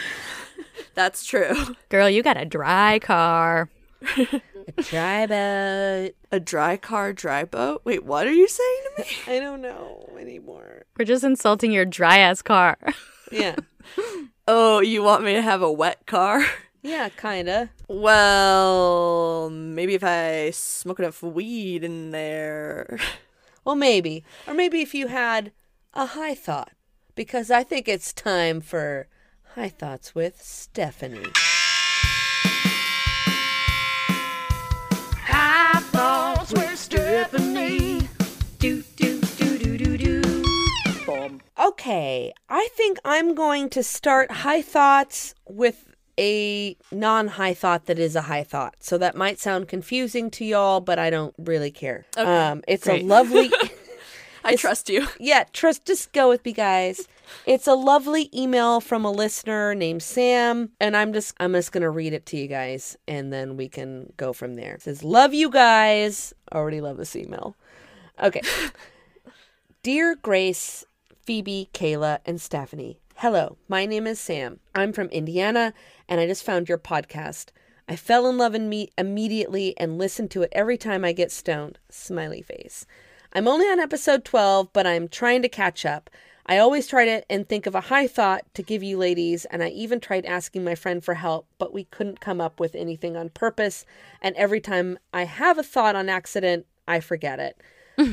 That's 0.95 1.25
true. 1.25 1.55
girl, 1.89 2.09
you 2.11 2.23
got 2.23 2.37
a 2.37 2.45
dry 2.45 2.99
car. 2.99 3.69
a 4.17 4.83
Dry 4.83 5.27
boat. 5.27 6.13
A 6.33 6.41
dry 6.41 6.77
car, 6.77 7.13
dry 7.13 7.45
boat? 7.45 7.83
Wait, 7.85 8.05
what 8.05 8.27
are 8.27 8.33
you 8.33 8.49
saying 8.49 8.81
to 8.97 9.03
me? 9.03 9.37
I 9.37 9.41
don't 9.41 9.61
know 9.63 10.09
anymore. 10.19 10.85
We're 10.99 11.05
just 11.05 11.25
insulting 11.25 11.73
your 11.73 11.85
dry 11.85 12.19
ass 12.19 12.43
car. 12.43 12.77
Yeah. 13.33 13.57
Oh, 14.49 14.81
you 14.81 15.03
want 15.03 15.25
me 15.25 15.35
to 15.35 15.43
have 15.43 15.63
a 15.63 15.71
wet 15.73 16.07
car? 16.07 16.45
Yeah, 16.83 17.11
kinda. 17.11 17.71
Well, 17.89 19.51
maybe 19.51 19.95
if 19.95 20.05
I 20.05 20.51
smoke 20.51 20.99
enough 20.99 21.23
weed 21.23 21.85
in 21.85 22.11
there. 22.11 22.99
Well, 23.63 23.77
maybe. 23.77 24.25
Or 24.49 24.55
maybe 24.55 24.81
if 24.81 24.95
you 24.95 25.09
had 25.09 25.53
a 25.93 26.07
high 26.07 26.35
thought. 26.35 26.73
Because 27.15 27.51
I 27.51 27.63
think 27.63 27.89
it's 27.89 28.11
time 28.15 28.63
for 28.63 29.07
High 29.55 29.69
Thoughts 29.69 30.15
with 30.15 30.41
Stephanie. 30.41 31.27
High 35.27 35.81
thoughts 35.81 36.53
with 36.53 36.79
Stephanie. 36.79 38.09
Okay, 41.59 42.33
I 42.49 42.69
think 42.73 42.99
I'm 43.05 43.35
going 43.35 43.69
to 43.71 43.83
start 43.83 44.31
high 44.31 44.63
thoughts 44.63 45.35
with 45.47 45.90
a 46.21 46.77
non 46.93 47.29
high 47.29 47.55
thought 47.55 47.87
that 47.87 47.99
is 47.99 48.15
a 48.15 48.23
high 48.23 48.45
thought. 48.45 48.77
So 48.81 48.99
that 48.99 49.17
might 49.17 49.41
sound 49.41 49.67
confusing 49.67 50.31
to 50.33 50.45
y'all, 50.45 50.81
but 50.81 50.99
I 50.99 51.09
don't 51.09 51.35
really 51.39 51.71
care. 51.71 52.07
Um, 52.17 52.63
it's 52.69 52.85
great. 52.85 53.03
a 53.03 53.07
lovely. 53.07 53.51
I 54.45 54.57
trust 54.57 54.89
you. 54.89 55.07
yeah, 55.21 55.45
trust. 55.53 55.87
Just 55.87 56.13
go 56.13 56.29
with 56.29 56.45
me, 56.45 56.53
guys. 56.53 57.09
It's 57.47 57.67
a 57.67 57.75
lovely 57.75 58.29
email 58.35 58.81
from 58.81 59.05
a 59.05 59.11
listener 59.11 59.75
named 59.75 60.03
Sam, 60.03 60.71
and 60.81 60.97
I'm 60.97 61.13
just 61.13 61.35
I'm 61.41 61.53
just 61.53 61.73
gonna 61.73 61.91
read 61.91 62.13
it 62.13 62.27
to 62.27 62.37
you 62.37 62.47
guys, 62.47 62.97
and 63.09 63.33
then 63.33 63.57
we 63.57 63.69
can 63.69 64.13
go 64.17 64.33
from 64.33 64.55
there. 64.55 64.75
It 64.75 64.83
says, 64.83 65.03
"Love 65.03 65.35
you 65.35 65.51
guys." 65.51 66.35
Already 66.53 66.81
love 66.81 66.97
this 66.97 67.17
email. 67.17 67.57
Okay, 68.23 68.43
dear 69.83 70.17
Grace, 70.17 70.85
Phoebe, 71.25 71.71
Kayla, 71.73 72.19
and 72.27 72.41
Stephanie. 72.41 73.01
Hello, 73.21 73.59
my 73.69 73.85
name 73.85 74.07
is 74.07 74.19
Sam. 74.19 74.61
I'm 74.75 74.95
from 74.95 75.09
Indiana, 75.09 75.75
and 76.09 76.19
I 76.19 76.27
just 76.27 76.43
found 76.43 76.71
your 76.71 76.79
podcast. 76.79 77.51
I 77.87 77.95
fell 77.95 78.27
in 78.27 78.39
love 78.39 78.55
in 78.55 78.71
me 78.71 78.89
immediately 78.97 79.75
and 79.77 79.99
listen 79.99 80.27
to 80.29 80.41
it 80.41 80.49
every 80.53 80.79
time 80.79 81.05
I 81.05 81.13
get 81.13 81.31
stoned. 81.31 81.79
Smiley 81.91 82.41
face. 82.41 82.87
I'm 83.35 83.47
only 83.47 83.67
on 83.67 83.79
episode 83.79 84.25
12, 84.25 84.73
but 84.73 84.87
I'm 84.87 85.07
trying 85.07 85.43
to 85.43 85.51
catch 85.51 85.85
up. 85.85 86.09
I 86.47 86.57
always 86.57 86.87
try 86.87 87.05
to 87.05 87.31
and 87.31 87.47
think 87.47 87.67
of 87.67 87.75
a 87.75 87.83
high 87.93 88.07
thought 88.07 88.45
to 88.55 88.63
give 88.63 88.83
you 88.83 88.97
ladies, 88.97 89.45
and 89.45 89.63
I 89.63 89.69
even 89.69 90.01
tried 90.01 90.25
asking 90.25 90.65
my 90.65 90.75
friend 90.75 91.05
for 91.05 91.13
help, 91.13 91.47
but 91.59 91.75
we 91.75 91.85
couldn't 91.85 92.21
come 92.21 92.41
up 92.41 92.59
with 92.59 92.75
anything 92.75 93.19
on 93.19 93.29
purpose. 93.29 93.85
And 94.23 94.35
every 94.37 94.63
time 94.63 94.99
I 95.13 95.27
have 95.27 95.59
a 95.59 95.63
thought 95.63 95.95
on 95.95 96.09
accident, 96.09 96.65
I 96.89 97.01
forget 97.01 97.39
it. 97.39 97.61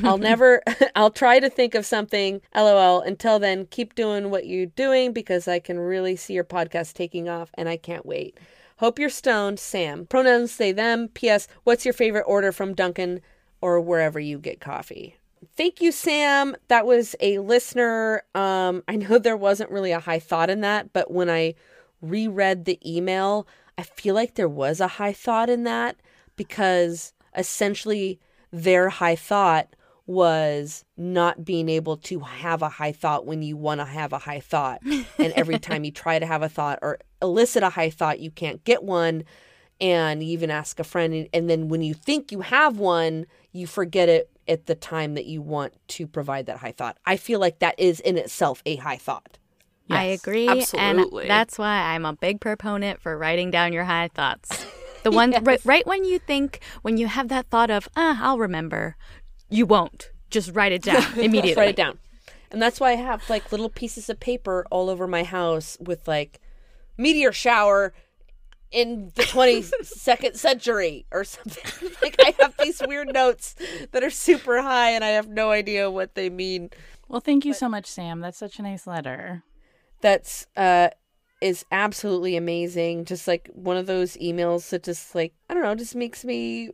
I'll 0.04 0.18
never, 0.18 0.62
I'll 0.94 1.10
try 1.10 1.40
to 1.40 1.50
think 1.50 1.74
of 1.74 1.86
something. 1.86 2.40
LOL. 2.54 3.00
Until 3.00 3.38
then, 3.38 3.66
keep 3.66 3.94
doing 3.94 4.30
what 4.30 4.46
you're 4.46 4.66
doing 4.66 5.12
because 5.12 5.48
I 5.48 5.58
can 5.58 5.78
really 5.78 6.16
see 6.16 6.34
your 6.34 6.44
podcast 6.44 6.94
taking 6.94 7.28
off 7.28 7.50
and 7.54 7.68
I 7.68 7.76
can't 7.76 8.06
wait. 8.06 8.38
Hope 8.78 8.98
you're 8.98 9.10
stoned, 9.10 9.58
Sam. 9.58 10.06
Pronouns 10.06 10.52
say 10.52 10.70
them. 10.72 11.08
P.S. 11.08 11.48
What's 11.64 11.84
your 11.84 11.94
favorite 11.94 12.24
order 12.26 12.52
from 12.52 12.74
Dunkin' 12.74 13.20
or 13.60 13.80
wherever 13.80 14.20
you 14.20 14.38
get 14.38 14.60
coffee? 14.60 15.16
Thank 15.56 15.80
you, 15.80 15.90
Sam. 15.90 16.56
That 16.68 16.86
was 16.86 17.16
a 17.20 17.38
listener. 17.38 18.22
Um, 18.34 18.84
I 18.86 18.96
know 18.96 19.18
there 19.18 19.36
wasn't 19.36 19.70
really 19.70 19.92
a 19.92 20.00
high 20.00 20.20
thought 20.20 20.50
in 20.50 20.60
that, 20.60 20.92
but 20.92 21.10
when 21.10 21.28
I 21.28 21.54
reread 22.00 22.64
the 22.64 22.78
email, 22.88 23.46
I 23.76 23.82
feel 23.82 24.14
like 24.14 24.34
there 24.34 24.48
was 24.48 24.80
a 24.80 24.88
high 24.88 25.12
thought 25.12 25.50
in 25.50 25.64
that 25.64 25.96
because 26.36 27.12
essentially 27.36 28.20
their 28.52 28.88
high 28.88 29.16
thought 29.16 29.74
was 30.08 30.86
not 30.96 31.44
being 31.44 31.68
able 31.68 31.98
to 31.98 32.20
have 32.20 32.62
a 32.62 32.68
high 32.70 32.92
thought 32.92 33.26
when 33.26 33.42
you 33.42 33.58
want 33.58 33.78
to 33.78 33.84
have 33.84 34.14
a 34.14 34.18
high 34.18 34.40
thought. 34.40 34.80
and 34.84 35.32
every 35.36 35.58
time 35.58 35.84
you 35.84 35.92
try 35.92 36.18
to 36.18 36.24
have 36.24 36.42
a 36.42 36.48
thought 36.48 36.78
or 36.80 36.98
elicit 37.20 37.62
a 37.62 37.68
high 37.68 37.90
thought, 37.90 38.18
you 38.18 38.30
can't 38.30 38.64
get 38.64 38.82
one. 38.82 39.22
And 39.80 40.22
you 40.22 40.30
even 40.30 40.50
ask 40.50 40.80
a 40.80 40.84
friend. 40.84 41.28
And 41.34 41.50
then 41.50 41.68
when 41.68 41.82
you 41.82 41.92
think 41.92 42.32
you 42.32 42.40
have 42.40 42.78
one, 42.78 43.26
you 43.52 43.66
forget 43.66 44.08
it 44.08 44.30
at 44.48 44.64
the 44.64 44.74
time 44.74 45.12
that 45.14 45.26
you 45.26 45.42
want 45.42 45.74
to 45.88 46.06
provide 46.06 46.46
that 46.46 46.56
high 46.56 46.72
thought. 46.72 46.96
I 47.04 47.18
feel 47.18 47.38
like 47.38 47.58
that 47.58 47.78
is 47.78 48.00
in 48.00 48.16
itself 48.16 48.62
a 48.64 48.76
high 48.76 48.96
thought. 48.96 49.38
I 49.90 50.04
agree. 50.04 50.48
absolutely. 50.48 51.24
And 51.24 51.30
that's 51.30 51.58
why 51.58 51.94
I'm 51.94 52.06
a 52.06 52.14
big 52.14 52.40
proponent 52.40 53.00
for 53.00 53.16
writing 53.16 53.50
down 53.50 53.74
your 53.74 53.84
high 53.84 54.08
thoughts. 54.08 54.66
The 55.04 55.12
one 55.12 55.32
right, 55.44 55.64
right 55.64 55.86
when 55.86 56.04
you 56.04 56.18
think, 56.18 56.58
when 56.82 56.96
you 56.96 57.06
have 57.06 57.28
that 57.28 57.46
thought 57.46 57.70
of, 57.70 57.88
ah, 57.96 58.18
I'll 58.20 58.38
remember, 58.38 58.96
you 59.48 59.66
won't. 59.66 60.10
Just 60.30 60.54
write 60.54 60.72
it 60.72 60.82
down 60.82 61.02
immediately. 61.14 61.40
Just 61.50 61.56
write 61.56 61.68
it 61.70 61.76
down. 61.76 61.98
And 62.50 62.62
that's 62.62 62.80
why 62.80 62.92
I 62.92 62.96
have 62.96 63.28
like 63.28 63.50
little 63.52 63.68
pieces 63.68 64.08
of 64.08 64.20
paper 64.20 64.66
all 64.70 64.88
over 64.90 65.06
my 65.06 65.22
house 65.22 65.76
with 65.80 66.08
like 66.08 66.40
meteor 66.96 67.32
shower 67.32 67.92
in 68.70 69.12
the 69.14 69.22
22nd 69.22 70.36
century 70.36 71.06
or 71.10 71.24
something. 71.24 71.90
like 72.02 72.16
I 72.20 72.34
have 72.40 72.54
these 72.58 72.82
weird 72.86 73.12
notes 73.12 73.54
that 73.92 74.02
are 74.02 74.10
super 74.10 74.62
high 74.62 74.90
and 74.90 75.04
I 75.04 75.08
have 75.08 75.28
no 75.28 75.50
idea 75.50 75.90
what 75.90 76.14
they 76.14 76.30
mean. 76.30 76.70
Well, 77.08 77.20
thank 77.20 77.44
you 77.44 77.54
so 77.54 77.68
much, 77.68 77.86
Sam. 77.86 78.20
That's 78.20 78.38
such 78.38 78.58
a 78.58 78.62
nice 78.62 78.86
letter. 78.86 79.42
That's 80.00 80.46
uh 80.56 80.88
is 81.40 81.64
absolutely 81.70 82.36
amazing. 82.36 83.04
Just 83.04 83.28
like 83.28 83.48
one 83.52 83.76
of 83.76 83.86
those 83.86 84.16
emails 84.16 84.68
that 84.70 84.82
just 84.82 85.14
like 85.14 85.34
I 85.48 85.54
don't 85.54 85.62
know, 85.62 85.74
just 85.74 85.94
makes 85.94 86.24
me 86.24 86.70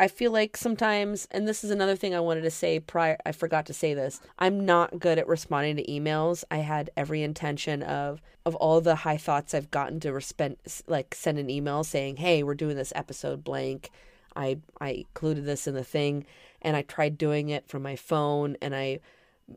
I 0.00 0.08
feel 0.08 0.32
like 0.32 0.56
sometimes 0.56 1.28
and 1.30 1.46
this 1.46 1.62
is 1.62 1.70
another 1.70 1.94
thing 1.94 2.14
I 2.14 2.20
wanted 2.20 2.40
to 2.42 2.50
say 2.50 2.80
prior 2.80 3.18
I 3.26 3.32
forgot 3.32 3.66
to 3.66 3.74
say 3.74 3.92
this. 3.92 4.18
I'm 4.38 4.64
not 4.64 4.98
good 4.98 5.18
at 5.18 5.28
responding 5.28 5.76
to 5.76 5.84
emails. 5.84 6.42
I 6.50 6.58
had 6.58 6.90
every 6.96 7.22
intention 7.22 7.82
of 7.82 8.22
of 8.46 8.54
all 8.54 8.80
the 8.80 8.96
high 8.96 9.18
thoughts 9.18 9.52
I've 9.52 9.70
gotten 9.70 10.00
to 10.00 10.08
respen- 10.08 10.56
like 10.86 11.14
send 11.14 11.38
an 11.38 11.50
email 11.50 11.84
saying, 11.84 12.16
"Hey, 12.16 12.42
we're 12.42 12.54
doing 12.54 12.76
this 12.76 12.94
episode 12.96 13.44
blank." 13.44 13.90
I 14.34 14.58
I 14.80 14.90
included 14.90 15.44
this 15.44 15.66
in 15.66 15.74
the 15.74 15.84
thing 15.84 16.24
and 16.62 16.76
I 16.76 16.82
tried 16.82 17.18
doing 17.18 17.50
it 17.50 17.68
from 17.68 17.82
my 17.82 17.96
phone 17.96 18.56
and 18.62 18.74
I 18.74 19.00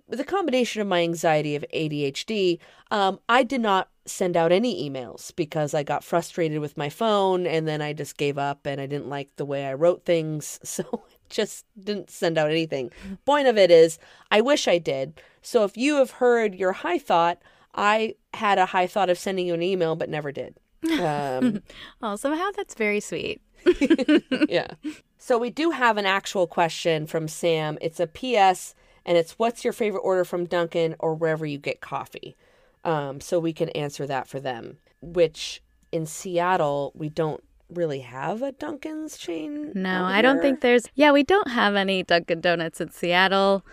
with 0.08 0.20
a 0.20 0.26
combination 0.26 0.82
of 0.82 0.88
my 0.88 1.04
anxiety 1.04 1.56
of 1.56 1.64
ADHD, 1.74 2.60
um, 2.92 3.20
I 3.30 3.44
did 3.44 3.62
not 3.62 3.90
send 4.06 4.36
out 4.36 4.52
any 4.52 4.90
emails 4.90 5.34
because 5.36 5.74
I 5.74 5.84
got 5.84 6.04
frustrated 6.04 6.60
with 6.60 6.76
my 6.78 6.90
phone 6.90 7.48
and 7.48 7.68
then 7.68 7.82
I 7.82 7.94
just 7.94 8.18
gave 8.18 8.38
up 8.38 8.66
and 8.66 8.82
I 8.82 8.86
didn't 8.86 9.08
like 9.10 9.36
the 9.38 9.46
way 9.46 9.66
I 9.66 9.74
wrote 9.74 10.06
things. 10.06 10.60
So 10.74 10.84
I 10.94 11.16
just 11.30 11.66
didn't 11.82 12.10
send 12.10 12.38
out 12.38 12.50
anything. 12.52 12.92
Point 13.26 13.48
of 13.48 13.58
it 13.58 13.72
is, 13.72 13.98
I 14.30 14.42
wish 14.42 14.68
I 14.68 14.78
did. 14.78 15.22
So 15.42 15.64
if 15.64 15.78
you 15.78 15.96
have 15.96 16.12
heard 16.12 16.54
your 16.56 16.74
high 16.74 17.00
thought, 17.00 17.40
I 17.76 18.16
had 18.34 18.58
a 18.58 18.68
high 18.68 18.88
thought 18.88 19.10
of 19.10 19.18
sending 19.18 19.48
you 19.48 19.54
an 19.54 19.64
email 19.64 19.96
but 19.96 20.10
never 20.10 20.32
did. 20.32 20.56
Um, 21.00 21.62
Oh, 22.02 22.16
somehow 22.18 22.50
that's 22.56 22.76
very 22.76 23.00
sweet. 23.00 23.42
yeah. 24.50 24.68
So 25.18 25.38
we 25.38 25.50
do 25.50 25.72
have 25.72 25.98
an 25.98 26.06
actual 26.06 26.48
question 26.48 27.08
from 27.08 27.28
Sam. 27.28 27.78
It's 27.82 28.00
a 28.00 28.08
PS 28.08 28.76
and 29.06 29.18
it's 29.18 29.34
what's 29.40 29.64
your 29.64 29.74
favorite 29.74 30.02
order 30.02 30.26
from 30.26 30.46
Dunkin' 30.46 30.96
or 31.00 31.16
wherever 31.16 31.46
you 31.46 31.58
get 31.58 31.82
coffee? 31.82 32.36
Um, 32.84 33.22
so 33.22 33.40
we 33.40 33.54
can 33.54 33.70
answer 33.70 34.06
that 34.08 34.28
for 34.28 34.40
them. 34.40 34.78
Which 35.02 35.62
in 35.92 36.06
Seattle 36.06 36.92
we 36.96 37.10
don't 37.10 37.44
really 37.70 38.02
have 38.02 38.42
a 38.42 38.52
Dunkin's 38.52 39.18
chain. 39.18 39.72
No, 39.74 40.04
I 40.04 40.22
don't 40.22 40.42
think 40.42 40.62
there's. 40.62 40.86
Yeah, 40.96 41.12
we 41.12 41.24
don't 41.24 41.50
have 41.50 41.76
any 41.76 42.04
Dunkin' 42.04 42.42
Donuts 42.42 42.82
in 42.82 42.92
Seattle. 42.92 43.66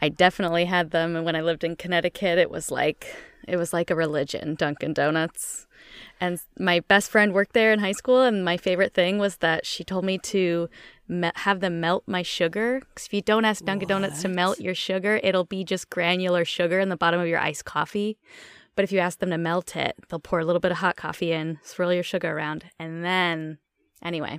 I 0.00 0.08
definitely 0.08 0.66
had 0.66 0.90
them, 0.90 1.16
and 1.16 1.24
when 1.24 1.34
I 1.36 1.40
lived 1.40 1.64
in 1.64 1.76
Connecticut, 1.76 2.38
it 2.38 2.50
was 2.50 2.70
like 2.70 3.16
it 3.46 3.56
was 3.56 3.72
like 3.72 3.90
a 3.90 3.96
religion, 3.96 4.54
Dunkin' 4.54 4.92
Donuts. 4.92 5.66
And 6.20 6.38
my 6.58 6.80
best 6.80 7.10
friend 7.10 7.32
worked 7.32 7.54
there 7.54 7.72
in 7.72 7.78
high 7.78 7.92
school, 7.92 8.22
and 8.22 8.44
my 8.44 8.56
favorite 8.56 8.94
thing 8.94 9.18
was 9.18 9.38
that 9.38 9.64
she 9.64 9.84
told 9.84 10.04
me 10.04 10.18
to 10.18 10.68
me- 11.08 11.30
have 11.36 11.60
them 11.60 11.80
melt 11.80 12.04
my 12.06 12.22
sugar. 12.22 12.80
Because 12.80 13.06
if 13.06 13.14
you 13.14 13.22
don't 13.22 13.44
ask 13.44 13.64
Dunkin' 13.64 13.88
Donuts 13.88 14.22
to 14.22 14.28
melt 14.28 14.60
your 14.60 14.74
sugar, 14.74 15.20
it'll 15.22 15.44
be 15.44 15.64
just 15.64 15.88
granular 15.90 16.44
sugar 16.44 16.78
in 16.78 16.90
the 16.90 16.96
bottom 16.96 17.20
of 17.20 17.26
your 17.26 17.38
iced 17.38 17.64
coffee. 17.64 18.18
But 18.78 18.84
if 18.84 18.92
you 18.92 19.00
ask 19.00 19.18
them 19.18 19.30
to 19.30 19.38
melt 19.38 19.74
it, 19.74 19.96
they'll 20.08 20.20
pour 20.20 20.38
a 20.38 20.44
little 20.44 20.60
bit 20.60 20.70
of 20.70 20.78
hot 20.78 20.94
coffee 20.94 21.32
in, 21.32 21.58
swirl 21.64 21.92
your 21.92 22.04
sugar 22.04 22.30
around, 22.30 22.66
and 22.78 23.04
then, 23.04 23.58
anyway, 24.04 24.38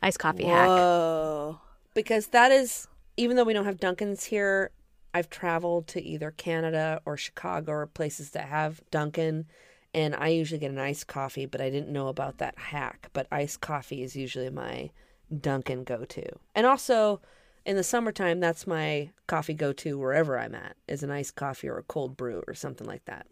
iced 0.00 0.18
coffee 0.18 0.44
hack. 0.44 0.66
Whoa. 0.66 1.60
because 1.92 2.28
that 2.28 2.50
is 2.50 2.88
even 3.18 3.36
though 3.36 3.44
we 3.44 3.52
don't 3.52 3.66
have 3.66 3.78
Dunkin's 3.78 4.24
here, 4.24 4.70
I've 5.12 5.28
traveled 5.28 5.88
to 5.88 6.02
either 6.02 6.30
Canada 6.30 7.02
or 7.04 7.18
Chicago 7.18 7.72
or 7.72 7.86
places 7.86 8.30
that 8.30 8.48
have 8.48 8.80
Dunkin' 8.90 9.44
and 9.92 10.14
I 10.14 10.28
usually 10.28 10.58
get 10.58 10.70
an 10.70 10.78
iced 10.78 11.06
coffee, 11.06 11.44
but 11.44 11.60
I 11.60 11.68
didn't 11.68 11.92
know 11.92 12.08
about 12.08 12.38
that 12.38 12.56
hack. 12.56 13.10
But 13.12 13.26
iced 13.30 13.60
coffee 13.60 14.02
is 14.02 14.16
usually 14.16 14.48
my 14.48 14.90
Dunkin' 15.38 15.84
go 15.84 16.06
to. 16.06 16.24
And 16.54 16.64
also 16.66 17.20
in 17.66 17.76
the 17.76 17.84
summertime, 17.84 18.40
that's 18.40 18.66
my 18.66 19.10
coffee 19.26 19.52
go 19.52 19.74
to 19.74 19.98
wherever 19.98 20.38
I'm 20.38 20.54
at 20.54 20.76
is 20.88 21.02
an 21.02 21.10
iced 21.10 21.36
coffee 21.36 21.68
or 21.68 21.76
a 21.76 21.82
cold 21.82 22.16
brew 22.16 22.42
or 22.46 22.54
something 22.54 22.86
like 22.86 23.04
that. 23.04 23.26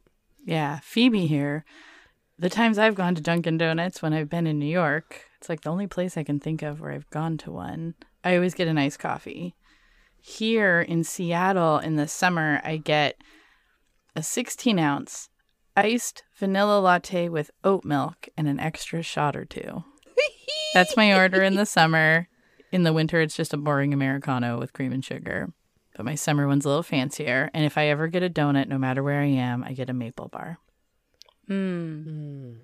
Yeah, 0.44 0.80
Phoebe 0.82 1.26
here. 1.26 1.64
The 2.38 2.50
times 2.50 2.78
I've 2.78 2.94
gone 2.94 3.14
to 3.14 3.22
Dunkin' 3.22 3.58
Donuts 3.58 4.02
when 4.02 4.12
I've 4.12 4.28
been 4.28 4.46
in 4.46 4.58
New 4.58 4.66
York, 4.66 5.22
it's 5.38 5.48
like 5.48 5.62
the 5.62 5.70
only 5.70 5.86
place 5.86 6.16
I 6.16 6.24
can 6.24 6.40
think 6.40 6.62
of 6.62 6.80
where 6.80 6.92
I've 6.92 7.08
gone 7.10 7.38
to 7.38 7.52
one. 7.52 7.94
I 8.22 8.34
always 8.34 8.54
get 8.54 8.68
a 8.68 8.74
nice 8.74 8.96
coffee. 8.96 9.54
Here 10.20 10.80
in 10.80 11.04
Seattle 11.04 11.78
in 11.78 11.96
the 11.96 12.08
summer, 12.08 12.60
I 12.64 12.78
get 12.78 13.16
a 14.16 14.22
16 14.22 14.78
ounce 14.78 15.28
iced 15.76 16.24
vanilla 16.36 16.80
latte 16.80 17.28
with 17.28 17.50
oat 17.62 17.84
milk 17.84 18.28
and 18.36 18.48
an 18.48 18.60
extra 18.60 19.02
shot 19.02 19.36
or 19.36 19.44
two. 19.44 19.84
That's 20.72 20.96
my 20.96 21.16
order 21.16 21.42
in 21.42 21.54
the 21.54 21.66
summer. 21.66 22.28
In 22.72 22.82
the 22.82 22.92
winter, 22.92 23.20
it's 23.20 23.36
just 23.36 23.54
a 23.54 23.56
boring 23.56 23.94
Americano 23.94 24.58
with 24.58 24.72
cream 24.72 24.92
and 24.92 25.04
sugar. 25.04 25.52
But 25.94 26.04
my 26.04 26.14
summer 26.14 26.46
one's 26.46 26.64
a 26.64 26.68
little 26.68 26.82
fancier. 26.82 27.50
And 27.54 27.64
if 27.64 27.78
I 27.78 27.86
ever 27.86 28.08
get 28.08 28.22
a 28.22 28.30
donut, 28.30 28.68
no 28.68 28.78
matter 28.78 29.02
where 29.02 29.20
I 29.20 29.26
am, 29.26 29.62
I 29.62 29.72
get 29.72 29.90
a 29.90 29.94
maple 29.94 30.28
bar. 30.28 30.58
Mm. 31.48 32.58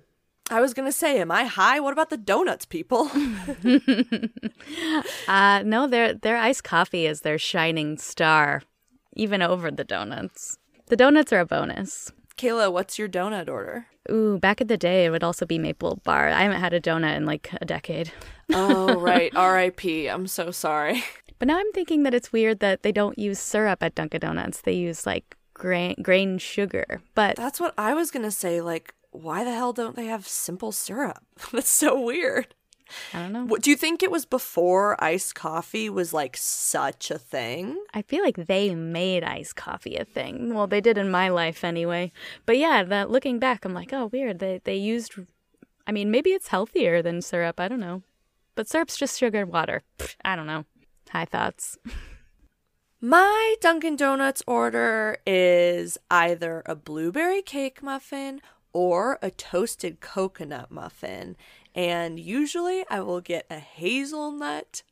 I 0.49 0.59
was 0.59 0.73
gonna 0.73 0.91
say, 0.91 1.19
am 1.21 1.31
I 1.31 1.45
high? 1.45 1.79
What 1.79 1.93
about 1.93 2.09
the 2.09 2.17
donuts, 2.17 2.65
people? 2.65 3.09
Uh, 5.27 5.63
no, 5.63 5.87
their 5.87 6.13
their 6.13 6.37
iced 6.37 6.63
coffee 6.63 7.05
is 7.05 7.21
their 7.21 7.37
shining 7.37 7.97
star, 7.97 8.61
even 9.15 9.41
over 9.41 9.71
the 9.71 9.83
donuts. 9.83 10.57
The 10.87 10.95
donuts 10.95 11.31
are 11.31 11.39
a 11.39 11.45
bonus. 11.45 12.11
Kayla, 12.41 12.73
what's 12.73 12.97
your 12.97 13.07
donut 13.07 13.47
order? 13.47 13.85
Ooh, 14.09 14.39
back 14.39 14.61
in 14.61 14.65
the 14.65 14.75
day, 14.75 15.05
it 15.05 15.11
would 15.11 15.23
also 15.23 15.45
be 15.45 15.59
maple 15.59 15.97
bar. 16.03 16.29
I 16.29 16.41
haven't 16.41 16.59
had 16.59 16.73
a 16.73 16.81
donut 16.81 17.15
in 17.15 17.27
like 17.27 17.51
a 17.61 17.65
decade. 17.65 18.11
Oh, 18.51 18.95
right. 18.99 19.31
R.I.P. 19.35 20.07
I'm 20.07 20.25
so 20.25 20.49
sorry. 20.49 21.03
But 21.37 21.47
now 21.47 21.59
I'm 21.59 21.71
thinking 21.71 22.01
that 22.01 22.15
it's 22.15 22.33
weird 22.33 22.59
that 22.59 22.81
they 22.81 22.91
don't 22.91 23.19
use 23.19 23.37
syrup 23.37 23.83
at 23.83 23.93
Dunkin' 23.93 24.21
Donuts. 24.21 24.61
They 24.61 24.73
use 24.73 25.05
like 25.05 25.35
grain 25.53 25.95
grain 26.01 26.39
sugar. 26.39 27.01
But 27.13 27.35
That's 27.35 27.59
what 27.59 27.75
I 27.77 27.93
was 27.93 28.09
gonna 28.09 28.31
say. 28.31 28.59
Like, 28.59 28.95
why 29.11 29.43
the 29.43 29.53
hell 29.53 29.71
don't 29.71 29.95
they 29.95 30.07
have 30.07 30.27
simple 30.27 30.71
syrup? 30.71 31.23
That's 31.51 31.69
so 31.69 32.01
weird. 32.01 32.55
I 33.13 33.19
don't 33.19 33.33
know. 33.33 33.45
What, 33.45 33.61
do 33.61 33.69
you 33.69 33.75
think 33.75 34.01
it 34.03 34.11
was 34.11 34.25
before 34.25 35.01
iced 35.03 35.35
coffee 35.35 35.89
was 35.89 36.13
like 36.13 36.37
such 36.37 37.11
a 37.11 37.17
thing? 37.17 37.77
I 37.93 38.01
feel 38.01 38.23
like 38.23 38.35
they 38.35 38.73
made 38.75 39.23
iced 39.23 39.55
coffee 39.55 39.95
a 39.95 40.05
thing. 40.05 40.53
Well, 40.53 40.67
they 40.67 40.81
did 40.81 40.97
in 40.97 41.11
my 41.11 41.29
life 41.29 41.63
anyway. 41.63 42.11
But 42.45 42.57
yeah, 42.57 42.83
that 42.83 43.09
looking 43.09 43.39
back, 43.39 43.65
I'm 43.65 43.73
like, 43.73 43.93
oh, 43.93 44.07
weird. 44.07 44.39
They 44.39 44.61
they 44.63 44.75
used. 44.75 45.13
I 45.87 45.91
mean, 45.91 46.11
maybe 46.11 46.31
it's 46.31 46.49
healthier 46.49 47.01
than 47.01 47.21
syrup. 47.21 47.59
I 47.59 47.67
don't 47.67 47.79
know. 47.79 48.03
But 48.55 48.67
syrup's 48.67 48.97
just 48.97 49.17
sugar 49.19 49.41
and 49.41 49.51
water. 49.51 49.83
Pfft, 49.97 50.15
I 50.23 50.35
don't 50.35 50.47
know. 50.47 50.65
High 51.09 51.25
thoughts. 51.25 51.77
My 53.03 53.55
Dunkin' 53.61 53.95
Donuts 53.95 54.43
order 54.45 55.17
is 55.25 55.97
either 56.11 56.61
a 56.67 56.75
blueberry 56.75 57.41
cake 57.41 57.81
muffin 57.81 58.41
or 58.73 59.17
a 59.23 59.31
toasted 59.31 60.01
coconut 60.01 60.69
muffin. 60.69 61.35
And 61.73 62.19
usually 62.19 62.83
I 62.89 62.99
will 63.01 63.21
get 63.21 63.45
a 63.49 63.59
hazelnut 63.59 64.83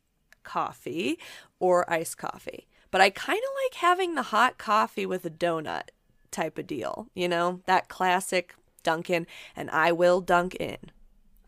coffee 0.42 1.18
or 1.58 1.90
iced 1.90 2.16
coffee. 2.18 2.66
but 2.90 3.00
I 3.00 3.10
kind 3.10 3.38
of 3.38 3.50
like 3.64 3.74
having 3.80 4.14
the 4.14 4.22
hot 4.22 4.58
coffee 4.58 5.06
with 5.06 5.24
a 5.24 5.30
donut 5.30 5.90
type 6.32 6.58
of 6.58 6.66
deal. 6.66 7.06
You 7.14 7.28
know, 7.28 7.60
that 7.66 7.88
classic 7.88 8.54
Dunkin', 8.82 9.26
and 9.54 9.70
I 9.70 9.92
will 9.92 10.20
dunk 10.20 10.54
in. 10.56 10.78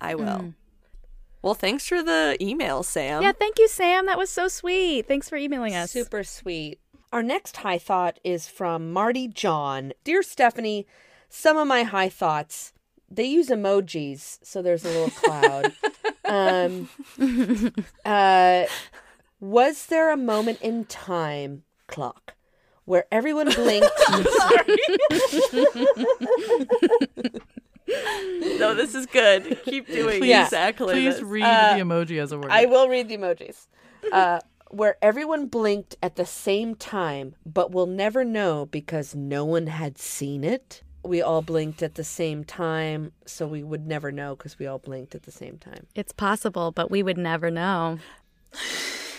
I 0.01 0.15
will. 0.15 0.25
Mm. 0.27 0.55
Well, 1.41 1.55
thanks 1.55 1.89
for 1.89 2.03
the 2.03 2.37
email, 2.41 2.83
Sam. 2.83 3.23
Yeah, 3.23 3.33
thank 3.33 3.59
you, 3.59 3.67
Sam. 3.69 4.07
That 4.07 4.19
was 4.19 4.31
so 4.31 4.47
sweet. 4.49 5.09
Thanks 5.09 5.29
for 5.29 5.37
emailing 5.37 5.75
us. 5.75 5.91
Super 5.91 6.23
sweet. 6.23 6.79
Our 7.13 7.23
next 7.23 7.57
high 7.59 7.79
thought 7.79 8.21
is 8.23 8.47
from 8.49 8.93
Marty 8.93 9.27
John. 9.29 9.93
Dear 10.05 10.23
Stephanie, 10.23 10.87
some 11.29 11.57
of 11.57 11.67
my 11.67 11.83
high 11.83 12.09
thoughts, 12.09 12.73
they 13.15 13.25
use 13.25 13.49
emojis, 13.49 14.39
so 14.43 14.63
there's 14.63 14.85
a 14.85 14.89
little 14.89 15.11
cloud. 15.11 15.73
um, 16.25 16.89
uh, 18.05 18.65
was 19.41 19.87
there 19.87 20.11
a 20.13 20.17
moment 20.17 20.61
in 20.63 20.85
time, 20.87 21.63
clock, 21.89 22.35
where 22.85 23.05
everyone 23.13 23.51
blinked? 23.53 23.91
No, 28.59 28.75
this 28.75 28.95
is 28.95 29.07
good. 29.07 29.61
Keep 29.65 29.89
doing 29.89 30.25
Yeah. 30.25 30.45
exactly 30.45 30.95
Please 30.95 31.15
this. 31.17 31.23
read 31.23 31.43
Uh, 31.45 31.77
the 31.77 31.83
emoji 31.83 32.21
as 32.23 32.33
a 32.33 32.39
word. 32.39 32.51
I 32.51 32.67
will 32.67 32.89
read 32.89 33.09
the 33.09 33.17
emojis. 33.17 33.67
Uh, 34.11 34.41
where 34.71 34.97
everyone 35.03 35.47
blinked 35.47 35.97
at 36.03 36.17
the 36.17 36.25
same 36.25 36.75
time, 36.75 37.35
but 37.45 37.73
we'll 37.73 37.87
never 37.87 38.25
know 38.25 38.67
because 38.67 39.15
no 39.15 39.45
one 39.45 39.67
had 39.67 39.99
seen 39.99 40.45
it. 40.45 40.83
We 41.05 41.21
all 41.21 41.43
blinked 41.43 41.83
at 41.83 41.97
the 41.97 42.05
same 42.05 42.45
time, 42.45 43.13
so 43.27 43.47
we 43.47 43.63
would 43.63 43.87
never 43.87 44.13
know 44.13 44.37
because 44.37 44.59
we 44.59 44.67
all 44.67 44.79
blinked 44.79 45.15
at 45.15 45.25
the 45.25 45.33
same 45.33 45.59
time. 45.59 45.87
It's 45.95 46.13
possible, 46.13 46.71
but 46.71 46.91
we 46.91 47.03
would 47.03 47.19
never 47.19 47.51
know. 47.51 47.99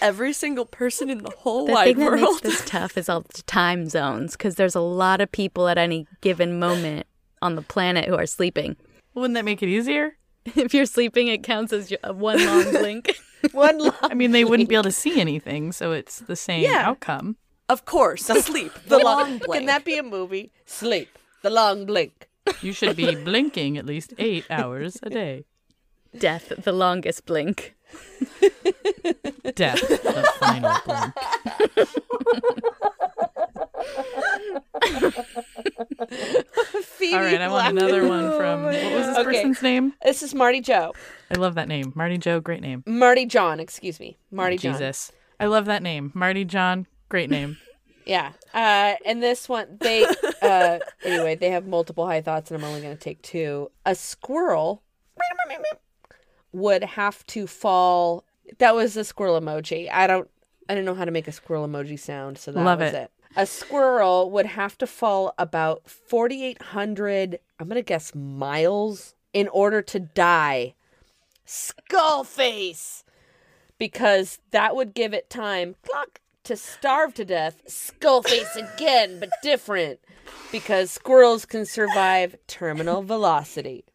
Every 0.02 0.34
single 0.34 0.66
person 0.66 1.10
in 1.10 1.20
the 1.20 1.30
whole 1.32 1.66
The 1.66 1.74
wide 1.74 1.96
thing 1.96 2.06
that 2.06 2.12
makes 2.12 2.24
world. 2.24 2.42
this 2.44 2.64
tough 2.66 2.98
is 2.98 3.08
all 3.10 3.22
the 3.22 3.42
time 3.44 3.88
zones 3.90 4.34
because 4.34 4.56
there's 4.56 4.76
a 4.76 4.82
lot 4.82 5.22
of 5.22 5.32
people 5.32 5.68
at 5.70 5.78
any 5.78 6.08
given 6.22 6.60
moment 6.60 7.08
on 7.42 7.56
the 7.56 7.62
planet 7.62 8.06
who 8.06 8.16
are 8.16 8.26
sleeping. 8.26 8.76
Wouldn't 9.14 9.34
that 9.36 9.46
make 9.46 9.62
it 9.64 9.70
easier? 9.70 10.18
If 10.58 10.74
you're 10.74 10.86
sleeping, 10.86 11.30
it 11.30 11.42
counts 11.44 11.72
as 11.72 11.94
uh, 12.04 12.14
one 12.14 12.46
long 12.46 12.70
blink. 12.72 13.18
One 13.54 13.78
long 13.80 13.94
I 14.02 14.14
mean, 14.14 14.32
they 14.32 14.44
wouldn't 14.44 14.68
be 14.68 14.76
able 14.76 14.84
to 14.84 14.92
see 14.92 15.22
anything, 15.22 15.72
so 15.72 15.94
it's 15.94 16.20
the 16.20 16.36
same 16.36 16.64
Yeah. 16.64 16.90
outcome. 16.90 17.38
Of 17.70 17.86
course, 17.86 18.26
sleep. 18.46 18.74
the 18.86 18.98
The 18.98 19.00
long 19.00 19.20
long 19.22 19.38
blink. 19.38 19.54
Can 19.54 19.66
that 19.68 19.86
be 19.86 19.98
a 19.98 20.04
movie? 20.04 20.52
Sleep. 20.66 21.18
The 21.44 21.50
long 21.50 21.86
blink. 21.86 22.30
You 22.62 22.72
should 22.74 22.96
be 22.96 23.16
blinking 23.16 23.78
at 23.78 23.86
least 23.86 24.14
eight 24.18 24.46
hours 24.50 24.98
a 25.04 25.10
day. 25.10 25.44
Death, 26.18 26.54
the 26.64 26.72
longest 26.72 27.26
blink. 27.26 27.76
Death, 29.56 29.82
the 29.82 30.32
final 30.40 30.78
blink. 30.86 31.14
Phoebe 36.82 37.14
All 37.16 37.22
right, 37.22 37.42
I 37.42 37.48
want 37.50 37.68
another 37.78 38.08
one 38.08 38.32
from 38.38 38.64
what 38.64 38.74
was 38.94 39.08
this 39.08 39.18
Okay. 39.18 39.24
person's 39.32 39.62
name? 39.62 39.94
This 40.04 40.24
is 40.24 40.34
Marty 40.34 40.62
Joe. 40.62 40.94
I 41.32 41.36
love 41.36 41.56
that 41.56 41.68
name, 41.68 41.92
Marty 41.96 42.18
Joe. 42.18 42.40
Great 42.40 42.62
name. 42.62 42.84
Marty 42.86 43.26
John, 43.26 43.60
excuse 43.60 44.00
me. 44.00 44.18
Marty 44.32 44.58
John. 44.58 44.74
Jesus, 44.74 45.12
I 45.40 45.46
love 45.48 45.66
that 45.66 45.84
name, 45.84 46.12
Marty 46.14 46.46
John. 46.46 46.88
Great 47.10 47.30
name. 47.30 47.58
Yeah. 48.06 48.34
Uh, 48.54 48.96
and 49.06 49.22
this 49.22 49.48
one, 49.48 49.78
they, 49.80 50.06
uh, 50.42 50.80
anyway, 51.04 51.36
they 51.36 51.50
have 51.50 51.68
multiple 51.68 52.06
high 52.06 52.22
thoughts, 52.22 52.52
and 52.52 52.62
I'm 52.62 52.68
only 52.68 52.82
going 52.82 52.96
to 52.96 53.02
take 53.02 53.22
two. 53.22 53.72
A 53.86 53.96
squirrel 53.96 54.84
would 56.52 56.84
have 56.84 57.26
to 57.28 57.48
fall. 57.48 58.24
That 58.60 58.76
was 58.76 58.96
a 58.98 59.04
squirrel 59.04 59.40
emoji. 59.40 59.90
I 59.92 60.08
don't, 60.08 60.30
I 60.70 60.76
don't 60.76 60.86
know 60.86 60.96
how 60.96 61.06
to 61.06 61.12
make 61.12 61.28
a 61.28 61.32
squirrel 61.32 61.68
emoji 61.68 62.00
sound, 62.00 62.38
so 62.38 62.52
that 62.52 62.64
Love 62.64 62.80
was 62.80 62.94
it. 62.94 62.96
it. 62.96 63.12
A 63.36 63.46
squirrel 63.48 64.30
would 64.32 64.46
have 64.46 64.78
to 64.78 64.88
fall 64.88 65.34
about 65.40 65.90
4,800, 65.90 67.40
I'm 67.60 67.68
going 67.68 67.76
to 67.76 67.82
guess 67.82 68.14
miles, 68.14 69.16
in 69.34 69.48
order 69.48 69.82
to 69.82 70.00
die. 70.00 70.76
Skull 71.44 72.24
face! 72.24 73.04
Because 73.80 74.40
that 74.52 74.76
would 74.76 74.94
give 74.94 75.14
it 75.14 75.32
time. 75.32 75.76
Clock 75.82 76.20
to 76.44 76.56
starve 76.56 77.14
to 77.16 77.26
death. 77.26 77.62
Skull 77.68 78.22
face 78.24 78.56
again, 78.56 79.20
but 79.20 79.30
different. 79.42 80.00
Because 80.52 80.92
squirrels 80.92 81.46
can 81.46 81.66
survive 81.66 82.36
terminal 82.48 83.02
velocity. 83.02 83.86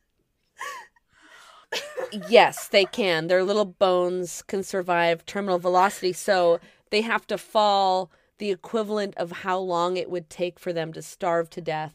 yes, 2.28 2.68
they 2.68 2.84
can. 2.84 3.26
Their 3.26 3.44
little 3.44 3.64
bones 3.64 4.42
can 4.42 4.62
survive 4.62 5.26
terminal 5.26 5.58
velocity, 5.58 6.12
so 6.12 6.60
they 6.90 7.02
have 7.02 7.26
to 7.28 7.38
fall 7.38 8.10
the 8.38 8.50
equivalent 8.50 9.14
of 9.16 9.32
how 9.32 9.58
long 9.58 9.96
it 9.96 10.10
would 10.10 10.30
take 10.30 10.58
for 10.58 10.72
them 10.72 10.92
to 10.92 11.02
starve 11.02 11.50
to 11.50 11.60
death, 11.60 11.94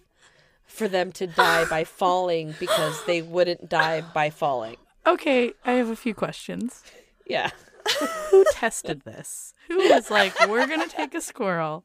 for 0.65 0.87
them 0.87 1.11
to 1.13 1.25
die 1.27 1.65
by 1.65 1.83
falling 1.83 2.53
because 2.59 3.03
they 3.05 3.21
wouldn't 3.21 3.69
die 3.69 4.01
by 4.13 4.29
falling. 4.29 4.75
Okay, 5.05 5.53
I 5.65 5.73
have 5.73 5.89
a 5.89 5.95
few 5.95 6.13
questions. 6.13 6.83
Yeah. 7.25 7.51
Who 8.31 8.45
tested 8.51 9.01
this? 9.01 9.53
Who 9.67 9.77
was 9.89 10.09
like, 10.09 10.33
we're 10.47 10.67
gonna 10.67 10.87
take 10.87 11.13
a 11.13 11.21
squirrel? 11.21 11.83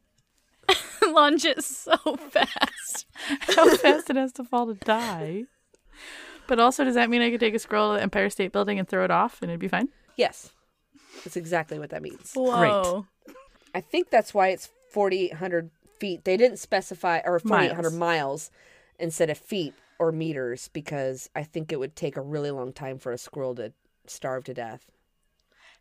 Launch 1.07 1.45
it 1.45 1.63
so 1.65 1.97
fast. 2.31 3.07
How 3.41 3.75
fast 3.77 4.11
it 4.11 4.17
has 4.17 4.33
to 4.33 4.45
fall 4.45 4.67
to 4.67 4.75
die? 4.75 5.45
But 6.47 6.59
also, 6.59 6.85
does 6.85 6.95
that 6.95 7.11
mean 7.11 7.23
I 7.23 7.31
could 7.31 7.41
take 7.41 7.55
a 7.55 7.59
squirrel 7.59 7.93
to 7.93 7.97
the 7.97 8.03
Empire 8.03 8.31
State 8.31 8.53
Building 8.53 8.79
and 8.79 8.89
throw 8.89 9.05
it 9.05 9.11
off 9.11 9.43
and 9.43 9.51
it'd 9.51 9.61
be 9.61 9.69
fine? 9.69 9.89
Yes. 10.17 10.53
That's 11.25 11.37
exactly 11.37 11.79
what 11.79 11.91
that 11.91 12.03
means. 12.03 12.33
Whoa. 12.35 13.07
I 13.75 13.81
think 13.81 14.11
that's 14.11 14.33
why 14.33 14.49
it's 14.49 14.69
4,800 14.93 15.71
feet. 15.99 16.25
They 16.25 16.37
didn't 16.37 16.59
specify, 16.59 17.21
or 17.25 17.39
4,800 17.39 17.91
Miles. 17.91 17.99
miles. 17.99 18.51
instead 18.99 19.31
of 19.31 19.39
feet 19.39 19.75
or 19.99 20.13
meters, 20.13 20.69
because 20.73 21.29
I 21.35 21.43
think 21.43 21.73
it 21.73 21.79
would 21.79 21.97
take 21.97 22.17
a 22.17 22.21
really 22.21 22.51
long 22.51 22.73
time 22.73 22.99
for 22.99 23.13
a 23.13 23.19
squirrel 23.19 23.55
to 23.57 23.73
starve 24.07 24.45
to 24.45 24.55
death. 24.55 24.91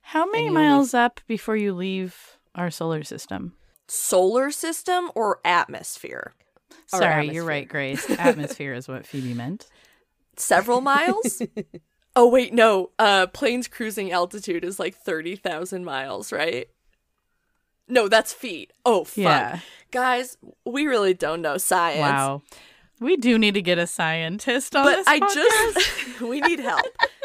How 0.01 0.25
many 0.25 0.45
you 0.45 0.49
only- 0.49 0.61
miles 0.63 0.93
up 0.93 1.19
before 1.27 1.55
you 1.55 1.73
leave 1.73 2.37
our 2.55 2.71
solar 2.71 3.03
system? 3.03 3.53
Solar 3.87 4.51
system 4.51 5.11
or 5.15 5.39
atmosphere? 5.45 6.33
Or 6.93 6.99
Sorry, 6.99 7.29
you're 7.33 7.43
right, 7.45 7.67
Grace. 7.67 8.09
Atmosphere 8.09 8.73
is 8.73 8.87
what 8.87 9.05
Phoebe 9.05 9.33
meant. 9.33 9.67
Several 10.37 10.81
miles? 10.81 11.41
oh 12.15 12.29
wait, 12.29 12.53
no. 12.53 12.91
Uh 12.99 13.27
planes 13.27 13.67
cruising 13.67 14.11
altitude 14.11 14.63
is 14.63 14.79
like 14.79 14.95
30,000 14.95 15.83
miles, 15.83 16.31
right? 16.31 16.67
No, 17.89 18.07
that's 18.09 18.33
feet. 18.33 18.71
Oh, 18.85 19.03
fuck. 19.05 19.15
Yeah. 19.23 19.59
Guys, 19.91 20.37
we 20.65 20.87
really 20.87 21.13
don't 21.13 21.41
know 21.41 21.57
science. 21.57 21.99
Wow. 22.01 22.41
We 22.99 23.15
do 23.15 23.37
need 23.37 23.53
to 23.53 23.61
get 23.61 23.77
a 23.77 23.87
scientist 23.87 24.75
on 24.75 24.83
But 24.85 24.95
this 24.97 25.07
I 25.07 25.19
podcast. 25.19 25.73
just 25.75 26.21
we 26.21 26.41
need 26.41 26.59
help. 26.59 26.85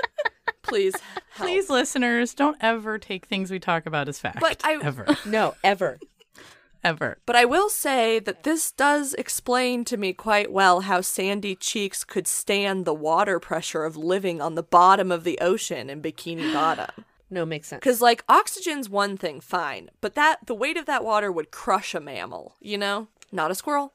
Please 0.72 0.94
help. 1.32 1.48
Please, 1.48 1.68
listeners, 1.70 2.34
don't 2.34 2.56
ever 2.60 2.98
take 2.98 3.26
things 3.26 3.50
we 3.50 3.58
talk 3.58 3.86
about 3.86 4.08
as 4.08 4.18
fact. 4.18 4.40
But 4.40 4.60
I- 4.64 4.78
ever, 4.82 5.16
No, 5.26 5.54
ever. 5.62 5.98
ever. 6.84 7.18
But 7.26 7.36
I 7.36 7.44
will 7.44 7.68
say 7.68 8.18
that 8.18 8.42
this 8.42 8.72
does 8.72 9.14
explain 9.14 9.84
to 9.84 9.96
me 9.96 10.12
quite 10.12 10.50
well 10.50 10.80
how 10.80 11.00
Sandy 11.00 11.54
Cheeks 11.54 12.04
could 12.04 12.26
stand 12.26 12.84
the 12.84 12.94
water 12.94 13.38
pressure 13.38 13.84
of 13.84 13.96
living 13.96 14.40
on 14.40 14.54
the 14.54 14.62
bottom 14.62 15.12
of 15.12 15.24
the 15.24 15.38
ocean 15.40 15.88
in 15.90 16.00
Bikini 16.02 16.52
Bottom. 16.54 17.04
No, 17.30 17.46
makes 17.46 17.68
sense. 17.68 17.80
Because, 17.80 18.02
like, 18.02 18.24
oxygen's 18.28 18.90
one 18.90 19.16
thing, 19.16 19.40
fine. 19.40 19.90
But 20.02 20.14
that, 20.16 20.40
the 20.46 20.54
weight 20.54 20.76
of 20.76 20.84
that 20.86 21.02
water 21.04 21.32
would 21.32 21.50
crush 21.50 21.94
a 21.94 22.00
mammal, 22.00 22.56
you 22.60 22.76
know? 22.76 23.08
Not 23.30 23.50
a 23.50 23.54
squirrel. 23.54 23.94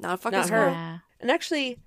Not 0.00 0.14
a 0.14 0.16
fucking 0.16 0.36
Not 0.38 0.42
her. 0.42 0.46
squirrel. 0.48 0.72
Yeah. 0.72 0.98
And 1.20 1.30
actually, 1.30 1.78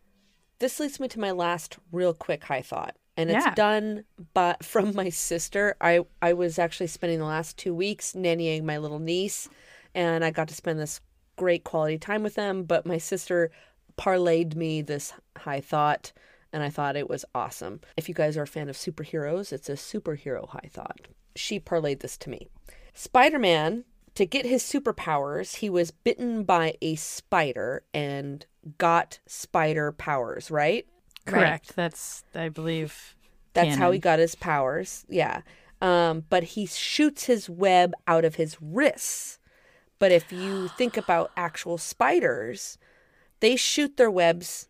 this 0.60 0.80
leads 0.80 0.98
me 1.00 1.10
to 1.10 1.20
my 1.20 1.32
last 1.32 1.78
real 1.92 2.14
quick 2.14 2.46
high 2.46 2.62
thought. 2.62 2.96
And 3.18 3.30
it's 3.30 3.46
Yeah. 3.46 3.54
done 3.56 4.04
but 4.34 4.64
from 4.72 4.94
my 4.96 5.10
sister. 5.10 5.76
I, 5.80 6.02
I 6.22 6.34
was 6.34 6.60
actually 6.60 6.88
spending 6.88 7.20
the 7.20 7.26
last 7.26 7.58
two 7.58 7.74
weeks 7.74 8.14
nannying 8.14 8.64
my 8.64 8.78
little 8.78 9.00
niece, 9.00 9.50
and 9.94 10.24
I 10.26 10.32
got 10.32 10.48
to 10.50 10.56
spend 10.56 10.80
this 10.80 11.02
great 11.38 11.64
quality 11.64 11.98
time 11.98 12.24
with 12.24 12.36
them. 12.36 12.64
But 12.64 12.86
my 12.86 12.98
sister 12.98 13.52
parlayed 13.98 14.56
me 14.56 14.82
this 14.82 15.14
high 15.38 15.62
thought, 15.62 16.12
and 16.52 16.62
I 16.64 16.70
thought 16.70 16.96
it 16.98 17.10
was 17.10 17.26
awesome. 17.34 17.82
If 17.98 18.10
you 18.10 18.16
guys 18.16 18.38
are 18.38 18.44
a 18.44 18.48
fan 18.48 18.70
of 18.70 18.76
superheroes, 18.76 19.54
it's 19.54 19.70
a 19.70 19.74
superhero 19.74 20.50
high 20.50 20.70
thought. 20.72 21.08
She 21.36 21.60
parlayed 21.60 22.00
this 22.00 22.18
to 22.20 22.30
me. 22.30 22.50
Spider 22.94 23.40
Man, 23.40 23.84
to 24.16 24.26
get 24.26 24.46
his 24.46 24.64
superpowers, 24.64 25.56
he 25.58 25.70
was 25.70 25.92
bitten 25.92 26.44
by 26.44 26.76
a 26.82 26.96
spider 26.96 27.84
and 27.94 28.46
got 28.78 29.20
spider 29.26 29.92
powers, 29.92 30.50
right? 30.50 30.88
Correct. 31.26 31.76
That's, 31.76 32.24
I 32.34 32.50
believe, 32.50 33.16
That's 33.54 33.76
how 33.78 33.92
he 33.92 34.00
got 34.00 34.20
his 34.20 34.36
powers. 34.36 35.06
Yeah. 35.10 35.42
Um, 35.82 36.24
but 36.30 36.44
he 36.44 36.66
shoots 36.66 37.26
his 37.26 37.50
web 37.50 37.94
out 38.08 38.26
of 38.26 38.36
his 38.36 38.58
wrists. 38.62 39.40
But 40.00 40.12
if 40.12 40.32
you 40.32 40.68
think 40.70 40.98
about 40.98 41.32
actual 41.38 41.78
spiders, 41.78 42.78
they 43.40 43.56
shoot 43.56 43.98
their 43.98 44.12
webs 44.12 44.68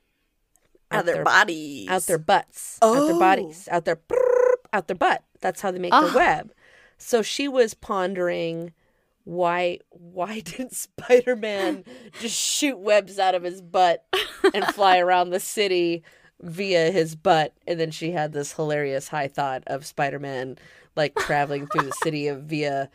Out 0.91 1.06
their 1.06 1.24
bodies. 1.24 1.88
out 1.89 2.04
their 2.04 2.18
butts, 2.20 2.78
out 2.82 2.94
their 2.94 3.15
Oh. 3.15 3.20
bodies, 3.20 3.68
out 3.72 3.86
their 3.86 4.00
out 4.74 4.88
their 4.88 4.96
butt. 4.96 5.24
That's 5.41 5.62
how 5.62 5.72
they 5.72 5.80
make 5.80 5.94
Ah. 5.94 6.08
the 6.08 6.15
web. 6.18 6.52
So 6.98 7.22
she 7.22 7.48
was 7.48 7.74
pondering 7.74 8.74
why 9.24 9.80
why 9.89 10.39
didn't 10.46 10.74
Spider-Man 10.76 11.84
just 12.22 12.36
shoot 12.39 12.78
webs 12.78 13.18
out 13.18 13.34
of 13.36 13.44
his 13.44 13.62
butt 13.62 14.06
and 14.54 14.65
fly 14.68 15.00
around 15.06 15.30
the 15.32 15.39
city 15.39 16.04
via 16.41 16.91
his 16.91 17.15
butt? 17.15 17.54
And 17.67 17.80
then 17.80 17.91
she 17.91 18.12
had 18.12 18.34
this 18.34 18.54
hilarious 18.54 19.10
high 19.10 19.28
thought 19.28 19.63
of 19.67 19.86
Spider-Man 19.86 20.58
like 20.95 21.15
traveling 21.15 21.67
through 21.67 21.84
the 21.88 21.98
city 22.04 22.28
of 22.28 22.43
via 22.43 22.89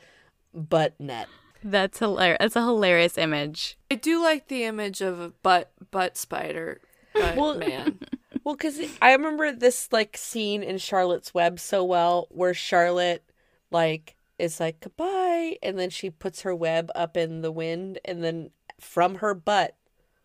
butt 0.54 0.94
net. 0.98 1.28
That's 1.62 1.98
hilarious. 1.98 2.38
That's 2.40 2.56
a 2.56 2.62
hilarious 2.64 3.18
image. 3.18 3.76
I 3.90 3.96
do 3.96 4.22
like 4.22 4.48
the 4.48 4.64
image 4.64 5.00
of 5.02 5.20
a 5.20 5.28
butt 5.42 5.70
butt 5.90 6.16
spider 6.16 6.80
butt 7.14 7.36
Well- 7.36 7.58
man. 7.58 7.98
Well, 8.42 8.54
because 8.56 8.80
I 9.02 9.12
remember 9.12 9.52
this 9.52 9.92
like 9.92 10.16
scene 10.16 10.62
in 10.62 10.78
Charlotte's 10.78 11.34
Web 11.34 11.60
so 11.60 11.84
well, 11.84 12.26
where 12.30 12.54
Charlotte 12.54 13.22
like 13.70 14.16
is 14.38 14.58
like 14.58 14.80
goodbye, 14.80 15.58
and 15.62 15.78
then 15.78 15.90
she 15.90 16.08
puts 16.08 16.40
her 16.40 16.54
web 16.54 16.90
up 16.94 17.18
in 17.18 17.42
the 17.42 17.52
wind, 17.52 17.98
and 18.02 18.24
then 18.24 18.50
from 18.80 19.16
her 19.16 19.34
butt 19.34 19.76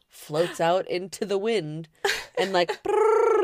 floats 0.07 0.61
out 0.61 0.89
into 0.89 1.25
the 1.25 1.37
wind, 1.37 1.89
and 2.39 2.53
like 2.53 2.81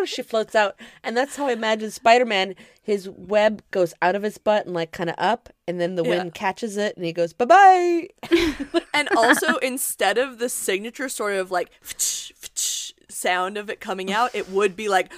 she 0.06 0.22
floats 0.22 0.56
out, 0.56 0.76
and 1.04 1.16
that's 1.16 1.36
how 1.36 1.48
I 1.48 1.54
imagine 1.54 1.92
Spider 1.92 2.26
Man. 2.26 2.56
His 2.82 3.10
web 3.10 3.62
goes 3.72 3.94
out 4.02 4.16
of 4.16 4.24
his 4.24 4.38
butt 4.38 4.66
and 4.66 4.74
like 4.74 4.92
kind 4.92 5.10
of 5.10 5.16
up, 5.18 5.50
and 5.68 5.80
then 5.80 5.96
the 5.96 6.04
Yeah. 6.04 6.18
wind 6.18 6.34
catches 6.34 6.78
it, 6.78 6.96
and 6.98 7.06
he 7.06 7.14
goes 7.14 7.34
bye 7.34 7.46
bye. 7.46 8.08
and 8.94 9.10
also 9.16 9.58
instead 9.58 10.18
of 10.18 10.40
the 10.40 10.50
signature 10.50 11.10
sort 11.10 11.34
of 11.34 11.52
like 11.52 11.72
sound 13.10 13.58
of 13.58 13.70
it 13.70 13.80
coming 13.80 14.12
out, 14.12 14.32
it 14.34 14.50
would 14.50 14.76
be 14.76 14.90
like 14.90 15.12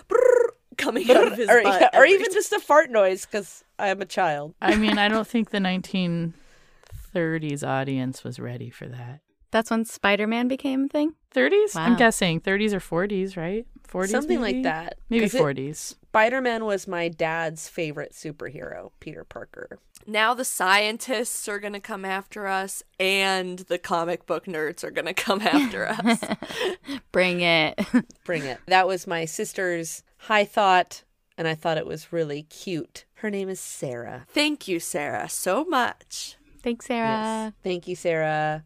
coming 0.78 1.10
out 1.12 1.32
of 1.32 1.38
his 1.38 1.50
or, 1.50 1.62
butt. 1.63 1.82
yeah, 1.82 1.89
or 1.93 2.04
every 2.06 2.13
even 2.13 2.32
just 2.34 2.52
a 2.52 2.60
fart 2.60 2.91
noise 2.91 3.26
because 3.26 3.63
I 3.80 3.88
am 3.89 4.02
a 4.02 4.06
child. 4.06 4.56
I 4.62 4.76
mean, 4.76 4.98
I 4.98 5.08
don't 5.08 5.28
think 5.28 5.52
the 5.52 5.60
1930s 5.60 7.65
audience 7.65 8.24
was 8.24 8.39
ready 8.39 8.69
for 8.69 8.88
that. 8.88 9.22
That's 9.52 9.69
when 9.69 9.86
Spider 9.86 10.26
Man 10.28 10.48
became 10.48 10.86
a 10.86 10.88
thing? 10.88 11.13
30s? 11.36 11.76
I'm 11.76 11.96
guessing 11.96 12.41
30s 12.41 12.74
or 12.74 12.80
40s, 13.08 13.38
right? 13.38 13.65
40s, 13.93 14.10
Something 14.10 14.41
maybe? 14.41 14.56
like 14.56 14.63
that. 14.63 14.97
Maybe 15.10 15.21
'Cause 15.25 15.36
it- 15.36 15.39
40s. 15.41 15.95
Spider 16.10 16.41
Man 16.41 16.65
was 16.65 16.88
my 16.88 17.08
dad's 17.10 17.67
favorite 17.67 18.12
superhero, 18.13 18.91
Peter 18.99 19.23
Parker. 19.23 19.79
now 20.06 20.34
the 20.34 20.45
scientists 20.45 21.47
are 21.47 21.60
going 21.60 21.73
to 21.73 21.79
come 21.79 22.03
after 22.06 22.45
us 22.45 22.84
and 22.99 23.60
the 23.60 23.77
comic 23.79 24.25
book 24.25 24.45
nerds 24.45 24.84
are 24.84 24.91
going 24.91 25.06
to 25.06 25.13
come 25.13 25.41
after 25.47 25.88
us. 25.88 26.19
Bring 27.12 27.41
it. 27.41 27.79
Bring 28.25 28.43
it. 28.43 28.60
That 28.67 28.88
was 28.88 29.08
my 29.08 29.25
sister's 29.25 30.03
high 30.17 30.45
thought, 30.45 31.03
and 31.38 31.47
I 31.47 31.56
thought 31.56 31.77
it 31.77 31.86
was 31.88 32.12
really 32.13 32.43
cute. 32.43 33.06
Her 33.15 33.29
name 33.29 33.49
is 33.49 33.60
Sarah. 33.60 34.25
Thank 34.29 34.67
you, 34.67 34.79
Sarah, 34.79 35.29
so 35.29 35.63
much. 35.65 36.36
Thanks, 36.62 36.86
Sarah. 36.88 37.53
Thank 37.63 37.88
you, 37.88 37.95
Sarah. 37.95 38.63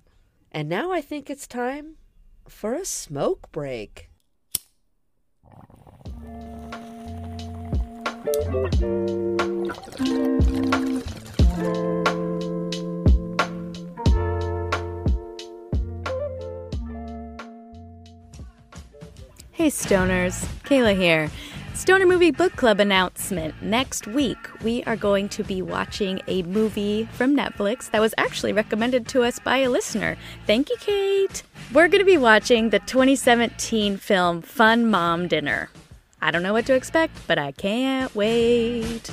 And 0.51 0.67
now 0.67 0.91
I 0.91 1.01
think 1.01 1.29
it's 1.29 1.47
time 1.47 1.95
for 2.47 2.73
a 2.73 2.83
smoke 2.85 3.51
break. 3.51 4.09
Hey, 8.27 8.33
Stoners. 19.71 20.43
Kayla 20.65 20.97
here. 20.97 21.31
Stoner 21.73 22.05
Movie 22.05 22.31
Book 22.31 22.53
Club 22.57 22.81
announcement. 22.81 23.55
Next 23.61 24.07
week, 24.07 24.37
we 24.61 24.83
are 24.83 24.97
going 24.97 25.29
to 25.29 25.43
be 25.43 25.61
watching 25.61 26.19
a 26.27 26.43
movie 26.43 27.05
from 27.13 27.33
Netflix 27.33 27.89
that 27.91 28.01
was 28.01 28.13
actually 28.17 28.51
recommended 28.51 29.07
to 29.07 29.23
us 29.23 29.39
by 29.39 29.59
a 29.59 29.69
listener. 29.69 30.17
Thank 30.45 30.69
you, 30.69 30.75
Kate. 30.81 31.43
We're 31.71 31.87
going 31.87 32.01
to 32.01 32.05
be 32.05 32.17
watching 32.17 32.71
the 32.71 32.79
2017 32.79 33.95
film 33.95 34.41
Fun 34.41 34.89
Mom 34.89 35.29
Dinner. 35.29 35.69
I 36.21 36.31
don't 36.31 36.43
know 36.43 36.53
what 36.53 36.65
to 36.67 36.73
expect, 36.73 37.15
but 37.27 37.37
I 37.37 37.51
can't 37.51 38.13
wait. 38.15 39.11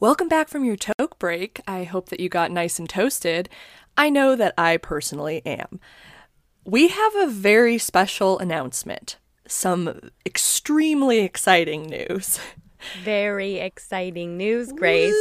Welcome 0.00 0.28
back 0.28 0.48
from 0.48 0.64
your 0.64 0.76
toke 0.76 1.18
break. 1.18 1.60
I 1.66 1.84
hope 1.84 2.08
that 2.10 2.20
you 2.20 2.28
got 2.28 2.50
nice 2.50 2.78
and 2.78 2.88
toasted. 2.88 3.48
I 3.96 4.10
know 4.10 4.36
that 4.36 4.52
I 4.58 4.76
personally 4.76 5.40
am. 5.46 5.80
We 6.64 6.88
have 6.88 7.14
a 7.16 7.26
very 7.26 7.78
special 7.78 8.38
announcement. 8.38 9.18
Some 9.46 10.10
extremely 10.26 11.20
exciting 11.20 11.86
news, 11.86 12.40
Very 13.02 13.58
exciting 13.58 14.36
news, 14.36 14.72
Grace. 14.72 15.14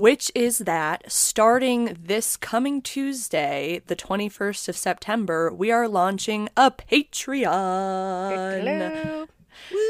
Which 0.00 0.30
is 0.34 0.58
that 0.58 1.10
starting 1.10 1.96
this 2.00 2.36
coming 2.36 2.82
Tuesday, 2.82 3.82
the 3.86 3.96
21st 3.96 4.68
of 4.68 4.76
September, 4.76 5.52
we 5.52 5.70
are 5.70 5.88
launching 5.88 6.48
a 6.56 6.70
Patreon. 6.70 8.30
Woo! 9.72 9.83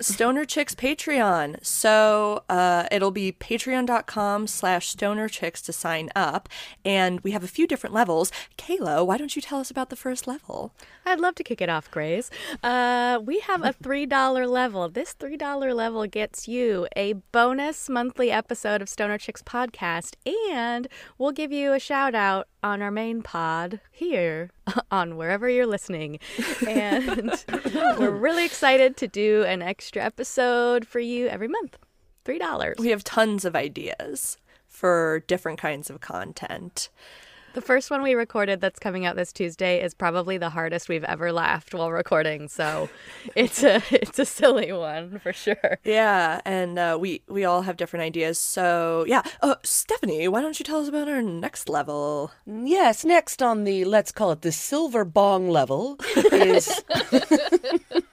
Stoner 0.00 0.44
Chicks 0.44 0.74
Patreon. 0.74 1.64
So 1.64 2.42
uh, 2.48 2.86
it'll 2.90 3.10
be 3.10 3.32
patreon.com 3.32 4.46
slash 4.46 4.88
stoner 4.88 5.28
chicks 5.28 5.60
to 5.62 5.72
sign 5.72 6.10
up. 6.16 6.48
And 6.84 7.20
we 7.20 7.32
have 7.32 7.44
a 7.44 7.48
few 7.48 7.66
different 7.66 7.94
levels. 7.94 8.32
Kayla, 8.56 9.06
why 9.06 9.16
don't 9.16 9.36
you 9.36 9.42
tell 9.42 9.60
us 9.60 9.70
about 9.70 9.90
the 9.90 9.96
first 9.96 10.26
level? 10.26 10.72
I'd 11.04 11.20
love 11.20 11.34
to 11.36 11.44
kick 11.44 11.60
it 11.60 11.68
off, 11.68 11.90
Grace. 11.90 12.30
Uh, 12.62 13.20
we 13.24 13.40
have 13.40 13.62
a 13.62 13.72
$3 13.72 14.48
level. 14.48 14.88
This 14.88 15.14
$3 15.14 15.74
level 15.74 16.06
gets 16.06 16.46
you 16.48 16.86
a 16.96 17.14
bonus 17.32 17.88
monthly 17.88 18.30
episode 18.30 18.82
of 18.82 18.88
Stoner 18.88 19.18
Chicks 19.18 19.42
podcast, 19.42 20.14
and 20.52 20.88
we'll 21.18 21.32
give 21.32 21.52
you 21.52 21.72
a 21.72 21.80
shout 21.80 22.14
out 22.14 22.48
on 22.62 22.82
our 22.82 22.90
main 22.90 23.22
pod 23.22 23.80
here 23.90 24.50
on 24.90 25.16
wherever 25.16 25.48
you're 25.48 25.66
listening. 25.66 26.18
And 26.66 27.32
we're 27.98 28.10
really 28.10 28.44
excited 28.44 28.96
to 28.98 29.08
do 29.08 29.44
an 29.44 29.62
extra 29.62 30.02
episode 30.02 30.86
for 30.86 31.00
you 31.00 31.26
every 31.26 31.48
month. 31.48 31.78
$3. 32.24 32.78
We 32.78 32.90
have 32.90 33.02
tons 33.02 33.44
of 33.44 33.56
ideas 33.56 34.36
for 34.66 35.24
different 35.26 35.58
kinds 35.58 35.90
of 35.90 36.00
content. 36.00 36.90
The 37.52 37.60
first 37.60 37.90
one 37.90 38.02
we 38.02 38.14
recorded 38.14 38.60
that's 38.60 38.78
coming 38.78 39.04
out 39.04 39.16
this 39.16 39.32
Tuesday 39.32 39.82
is 39.82 39.92
probably 39.92 40.38
the 40.38 40.50
hardest 40.50 40.88
we've 40.88 41.02
ever 41.02 41.32
laughed 41.32 41.74
while 41.74 41.90
recording. 41.90 42.48
So 42.48 42.88
it's 43.34 43.64
a 43.64 43.82
it's 43.90 44.18
a 44.20 44.24
silly 44.24 44.72
one 44.72 45.18
for 45.18 45.32
sure. 45.32 45.78
Yeah, 45.82 46.40
and 46.44 46.78
uh, 46.78 46.96
we 47.00 47.22
we 47.28 47.44
all 47.44 47.62
have 47.62 47.76
different 47.76 48.04
ideas. 48.04 48.38
So 48.38 49.04
yeah, 49.08 49.22
uh, 49.42 49.56
Stephanie, 49.64 50.28
why 50.28 50.42
don't 50.42 50.58
you 50.60 50.64
tell 50.64 50.80
us 50.80 50.88
about 50.88 51.08
our 51.08 51.22
next 51.22 51.68
level? 51.68 52.30
Yes, 52.46 53.04
next 53.04 53.42
on 53.42 53.64
the 53.64 53.84
let's 53.84 54.12
call 54.12 54.30
it 54.30 54.42
the 54.42 54.52
silver 54.52 55.04
bong 55.04 55.48
level 55.48 55.98
is 56.16 56.82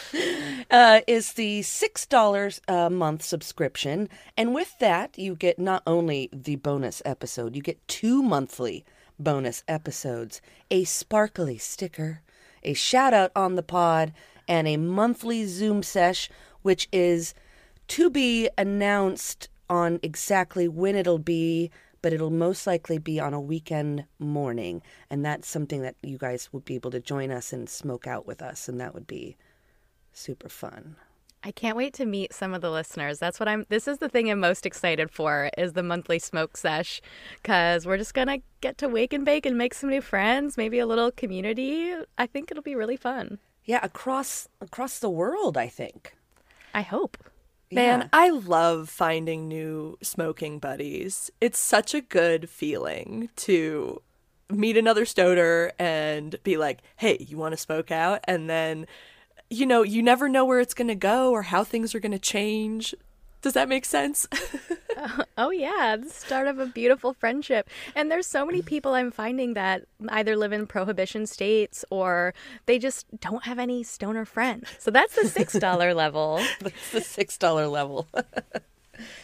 uh, 0.70 1.00
is 1.06 1.34
the 1.34 1.62
six 1.62 2.06
dollars 2.06 2.60
a 2.68 2.90
month 2.90 3.22
subscription, 3.22 4.08
and 4.36 4.54
with 4.54 4.78
that 4.78 5.18
you 5.18 5.34
get 5.34 5.58
not 5.58 5.82
only 5.86 6.28
the 6.32 6.56
bonus 6.56 7.02
episode, 7.04 7.56
you 7.56 7.62
get 7.62 7.86
two 7.88 8.22
monthly 8.22 8.84
bonus 9.18 9.62
episodes, 9.68 10.40
a 10.70 10.84
sparkly 10.84 11.58
sticker, 11.58 12.22
a 12.62 12.74
shout 12.74 13.14
out 13.14 13.30
on 13.36 13.54
the 13.54 13.62
pod, 13.62 14.12
and 14.48 14.66
a 14.66 14.76
monthly 14.76 15.46
Zoom 15.46 15.82
sesh, 15.82 16.28
which 16.62 16.88
is 16.92 17.34
to 17.88 18.10
be 18.10 18.48
announced 18.56 19.48
on 19.68 19.98
exactly 20.02 20.68
when 20.68 20.96
it'll 20.96 21.18
be, 21.18 21.70
but 22.02 22.12
it'll 22.12 22.30
most 22.30 22.66
likely 22.66 22.98
be 22.98 23.20
on 23.20 23.32
a 23.32 23.40
weekend 23.40 24.04
morning. 24.18 24.82
And 25.08 25.24
that's 25.24 25.48
something 25.48 25.82
that 25.82 25.96
you 26.02 26.18
guys 26.18 26.52
would 26.52 26.64
be 26.64 26.74
able 26.74 26.90
to 26.90 27.00
join 27.00 27.30
us 27.30 27.52
and 27.52 27.68
smoke 27.68 28.06
out 28.06 28.26
with 28.26 28.42
us, 28.42 28.68
and 28.68 28.80
that 28.80 28.94
would 28.94 29.06
be 29.06 29.36
super 30.12 30.48
fun. 30.48 30.96
I 31.44 31.50
can't 31.50 31.76
wait 31.76 31.92
to 31.94 32.06
meet 32.06 32.32
some 32.32 32.54
of 32.54 32.60
the 32.60 32.70
listeners. 32.70 33.18
That's 33.18 33.40
what 33.40 33.48
I'm 33.48 33.66
this 33.68 33.88
is 33.88 33.98
the 33.98 34.08
thing 34.08 34.30
I'm 34.30 34.38
most 34.38 34.64
excited 34.64 35.10
for 35.10 35.50
is 35.58 35.72
the 35.72 35.82
monthly 35.82 36.20
smoke 36.20 36.56
sesh 36.56 37.00
cuz 37.42 37.84
we're 37.84 37.98
just 37.98 38.14
going 38.14 38.28
to 38.28 38.40
get 38.60 38.78
to 38.78 38.88
wake 38.88 39.12
and 39.12 39.24
bake 39.24 39.44
and 39.44 39.58
make 39.58 39.74
some 39.74 39.90
new 39.90 40.00
friends, 40.00 40.56
maybe 40.56 40.78
a 40.78 40.86
little 40.86 41.10
community. 41.10 41.94
I 42.16 42.26
think 42.26 42.50
it'll 42.52 42.62
be 42.62 42.76
really 42.76 42.96
fun. 42.96 43.38
Yeah, 43.64 43.80
across 43.82 44.48
across 44.60 45.00
the 45.00 45.10
world, 45.10 45.56
I 45.56 45.66
think. 45.66 46.14
I 46.72 46.82
hope. 46.82 47.16
Man, 47.72 48.00
Yeah. 48.02 48.08
I 48.12 48.28
love 48.30 48.88
finding 48.88 49.48
new 49.48 49.98
smoking 50.02 50.58
buddies. 50.60 51.30
It's 51.40 51.58
such 51.58 51.92
a 51.92 52.00
good 52.00 52.48
feeling 52.50 53.30
to 53.36 54.00
meet 54.48 54.76
another 54.76 55.06
stoner 55.06 55.72
and 55.78 56.36
be 56.44 56.56
like, 56.56 56.82
hey, 56.96 57.16
you 57.20 57.36
want 57.38 57.52
to 57.52 57.56
smoke 57.56 57.90
out? 57.90 58.20
And 58.24 58.48
then, 58.50 58.86
you 59.52 59.66
know, 59.66 59.82
you 59.82 60.02
never 60.02 60.28
know 60.28 60.44
where 60.44 60.60
it's 60.60 60.74
going 60.74 60.88
to 60.88 60.94
go 60.94 61.30
or 61.30 61.42
how 61.42 61.62
things 61.62 61.94
are 61.94 62.00
going 62.00 62.12
to 62.12 62.18
change. 62.18 62.94
Does 63.42 63.54
that 63.54 63.68
make 63.68 63.84
sense? 63.84 64.26
Oh 65.36 65.50
yeah, 65.50 65.96
the 65.96 66.08
start 66.10 66.46
of 66.46 66.58
a 66.58 66.66
beautiful 66.66 67.12
friendship. 67.14 67.68
And 67.96 68.10
there's 68.10 68.26
so 68.26 68.46
many 68.46 68.62
people 68.62 68.94
I'm 68.94 69.10
finding 69.10 69.54
that 69.54 69.84
either 70.10 70.36
live 70.36 70.52
in 70.52 70.66
prohibition 70.66 71.26
states 71.26 71.84
or 71.90 72.34
they 72.66 72.78
just 72.78 73.06
don't 73.20 73.44
have 73.44 73.58
any 73.58 73.82
stoner 73.82 74.24
friends. 74.24 74.68
So 74.78 74.90
that's 74.90 75.16
the 75.16 75.26
six 75.26 75.54
dollar 75.54 75.94
level. 75.94 76.40
That's 76.60 76.92
the 76.92 77.00
six 77.00 77.36
dollar 77.36 77.66
level. 77.66 78.06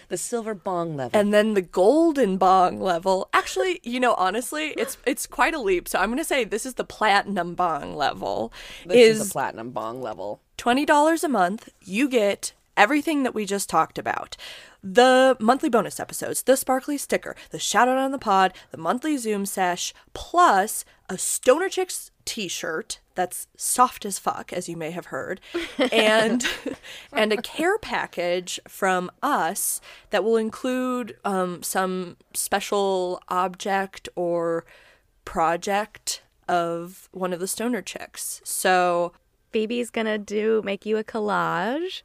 the 0.08 0.16
silver 0.16 0.54
bong 0.54 0.96
level. 0.96 1.18
and 1.18 1.32
then 1.32 1.54
the 1.54 1.62
golden 1.62 2.36
bong 2.36 2.80
level. 2.80 3.28
Actually, 3.32 3.80
you 3.82 4.00
know, 4.00 4.14
honestly, 4.14 4.68
it's 4.76 4.98
it's 5.06 5.26
quite 5.26 5.54
a 5.54 5.60
leap. 5.60 5.88
So 5.88 5.98
I'm 5.98 6.08
going 6.08 6.18
to 6.18 6.24
say 6.24 6.44
this 6.44 6.66
is 6.66 6.74
the 6.74 6.84
platinum 6.84 7.54
bong 7.54 7.96
level. 7.96 8.52
this 8.86 9.18
is, 9.18 9.28
the 9.28 9.32
platinum 9.32 9.70
bong 9.70 10.00
level. 10.00 10.40
$20 10.58 11.24
a 11.24 11.28
month, 11.28 11.68
you 11.84 12.08
get 12.08 12.52
everything 12.76 13.22
that 13.24 13.34
we 13.34 13.44
just 13.44 13.68
talked 13.68 13.98
about. 13.98 14.36
The 14.82 15.36
monthly 15.40 15.68
bonus 15.68 15.98
episodes, 15.98 16.42
the 16.42 16.56
sparkly 16.56 16.98
sticker, 16.98 17.34
the 17.50 17.58
shout 17.58 17.88
out 17.88 17.98
on 17.98 18.12
the 18.12 18.18
pod, 18.18 18.52
the 18.70 18.78
monthly 18.78 19.16
Zoom 19.16 19.44
sesh, 19.44 19.92
plus 20.12 20.84
a 21.08 21.18
Stoner 21.18 21.68
Chicks 21.68 22.10
t-shirt 22.24 23.00
that's 23.14 23.48
soft 23.56 24.04
as 24.04 24.18
fuck 24.18 24.52
as 24.52 24.68
you 24.68 24.76
may 24.76 24.90
have 24.90 25.06
heard 25.06 25.40
and 25.92 26.46
and 27.10 27.32
a 27.32 27.40
care 27.40 27.78
package 27.78 28.60
from 28.68 29.10
us 29.22 29.80
that 30.10 30.22
will 30.22 30.36
include 30.36 31.16
um, 31.24 31.62
some 31.62 32.18
special 32.34 33.18
object 33.28 34.10
or 34.14 34.66
project 35.24 36.22
of 36.46 37.08
one 37.10 37.32
of 37.32 37.40
the 37.40 37.48
stoner 37.48 37.80
chicks 37.80 38.42
so 38.44 39.12
Phoebe's 39.50 39.90
gonna 39.90 40.18
do 40.18 40.62
make 40.64 40.84
you 40.84 40.96
a 40.98 41.04
collage. 41.04 42.02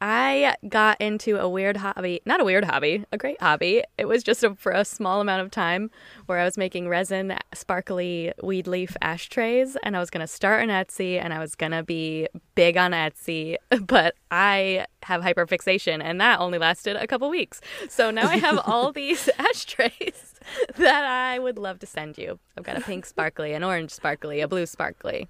I 0.00 0.56
got 0.66 0.98
into 1.00 1.36
a 1.36 1.48
weird 1.48 1.76
hobby, 1.76 2.22
not 2.24 2.40
a 2.40 2.44
weird 2.44 2.64
hobby, 2.64 3.04
a 3.12 3.18
great 3.18 3.40
hobby. 3.40 3.82
It 3.98 4.06
was 4.06 4.22
just 4.22 4.42
a, 4.42 4.54
for 4.54 4.72
a 4.72 4.84
small 4.84 5.20
amount 5.20 5.42
of 5.42 5.50
time 5.50 5.90
where 6.24 6.38
I 6.38 6.44
was 6.44 6.56
making 6.56 6.88
resin 6.88 7.36
sparkly 7.52 8.32
weed 8.42 8.66
leaf 8.66 8.96
ashtrays 9.02 9.76
and 9.82 9.96
I 9.96 10.00
was 10.00 10.08
going 10.08 10.22
to 10.22 10.26
start 10.26 10.62
on 10.62 10.68
Etsy 10.68 11.22
and 11.22 11.34
I 11.34 11.38
was 11.38 11.54
going 11.54 11.72
to 11.72 11.82
be 11.82 12.28
big 12.54 12.78
on 12.78 12.92
Etsy, 12.92 13.56
but 13.86 14.14
I 14.30 14.86
have 15.02 15.22
hyperfixation 15.22 16.02
and 16.02 16.18
that 16.20 16.40
only 16.40 16.58
lasted 16.58 16.96
a 16.96 17.06
couple 17.06 17.28
weeks. 17.28 17.60
So 17.90 18.10
now 18.10 18.26
I 18.26 18.36
have 18.36 18.58
all 18.64 18.92
these 19.00 19.28
ashtrays 19.38 20.34
that 20.78 21.04
I 21.04 21.38
would 21.38 21.58
love 21.58 21.78
to 21.80 21.86
send 21.86 22.16
you. 22.16 22.38
I've 22.56 22.64
got 22.64 22.78
a 22.78 22.80
pink 22.80 23.04
sparkly, 23.04 23.52
an 23.52 23.62
orange 23.62 23.90
sparkly, 23.90 24.40
a 24.40 24.48
blue 24.48 24.64
sparkly. 24.64 25.28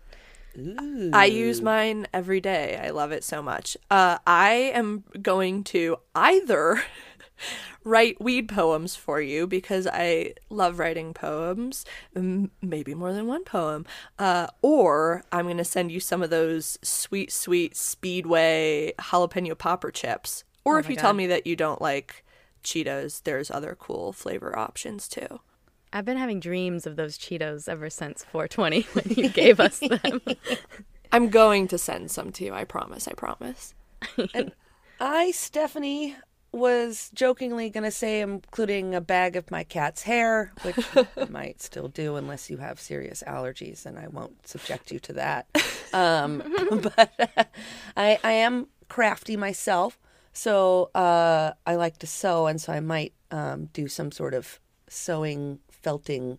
I 1.13 1.27
use 1.27 1.63
mine 1.63 2.07
every 2.13 2.41
day. 2.41 2.81
I 2.83 2.91
love 2.91 3.13
it 3.13 3.25
so 3.25 3.43
much. 3.43 3.77
Uh, 3.91 4.19
I 4.27 4.73
am 4.75 5.05
going 5.23 5.65
to 5.65 5.99
either 6.15 6.83
write 7.85 8.21
weed 8.21 8.49
poems 8.49 8.97
for 8.97 9.21
you 9.21 9.47
because 9.47 9.87
I 9.87 10.35
love 10.49 10.79
writing 10.79 11.15
poems, 11.15 11.85
maybe 12.15 12.95
more 12.95 13.13
than 13.13 13.27
one 13.27 13.45
poem, 13.45 13.87
uh, 14.19 14.49
or 14.63 15.23
I'm 15.33 15.47
going 15.47 15.57
to 15.57 15.65
send 15.65 15.93
you 15.93 16.01
some 16.01 16.23
of 16.23 16.31
those 16.31 16.79
sweet, 16.83 17.33
sweet 17.33 17.77
Speedway 17.77 18.93
jalapeno 18.99 19.57
popper 19.57 19.91
chips. 19.91 20.45
Or 20.65 20.79
if 20.79 20.91
you 20.91 20.97
tell 20.97 21.15
me 21.15 21.27
that 21.27 21.47
you 21.47 21.57
don't 21.57 21.81
like 21.81 22.25
Cheetos, 22.63 23.23
there's 23.23 23.51
other 23.51 23.75
cool 23.79 24.13
flavor 24.13 24.57
options 24.59 25.09
too. 25.09 25.41
I've 25.93 26.05
been 26.05 26.19
having 26.19 26.41
dreams 26.41 26.87
of 26.87 26.97
those 26.97 27.19
Cheetos 27.19 27.69
ever 27.69 27.91
since 27.91 28.25
420 28.25 28.83
when 28.93 29.05
you 29.09 29.29
gave 29.29 29.61
us 29.61 29.81
them. 29.81 30.21
I'm 31.13 31.29
going 31.29 31.67
to 31.69 31.79
send 31.79 32.11
some 32.11 32.31
to 32.33 32.45
you. 32.45 32.55
I 32.55 32.65
promise. 32.65 33.09
I 33.09 33.13
promise. 33.15 33.75
I, 35.01 35.33
Stephanie, 35.33 36.17
was 36.53 37.11
jokingly 37.15 37.71
going 37.71 37.85
to 37.85 37.91
say 37.91 38.21
including 38.21 38.95
a 38.95 39.01
bag 39.01 39.37
of 39.37 39.51
my 39.51 39.65
cat's 39.65 40.03
hair, 40.03 40.53
which 40.63 40.79
I 40.97 41.25
might 41.29 41.63
still 41.63 41.89
do 41.89 42.17
unless 42.17 42.51
you 42.51 42.59
have 42.59 42.81
serious 42.81 43.23
allergies, 43.27 43.87
and 43.87 43.99
I 43.99 44.09
won't 44.09 44.47
subject 44.47 44.91
you 44.91 44.99
to 45.01 45.13
that. 45.15 45.47
Um, 45.93 46.43
but 46.95 47.13
I, 47.97 48.19
I 48.23 48.33
am 48.33 48.69
crafty 48.89 49.37
myself, 49.37 49.99
so 50.33 50.91
uh, 50.95 51.53
I 51.67 51.75
like 51.77 51.99
to 51.99 52.07
sew, 52.07 52.47
and 52.47 52.61
so 52.61 52.73
I 52.73 52.81
might 52.81 53.13
um, 53.31 53.67
do 53.73 53.87
some 53.89 54.11
sort 54.11 54.35
of 54.35 54.59
sewing, 54.89 55.61
felting, 55.83 56.39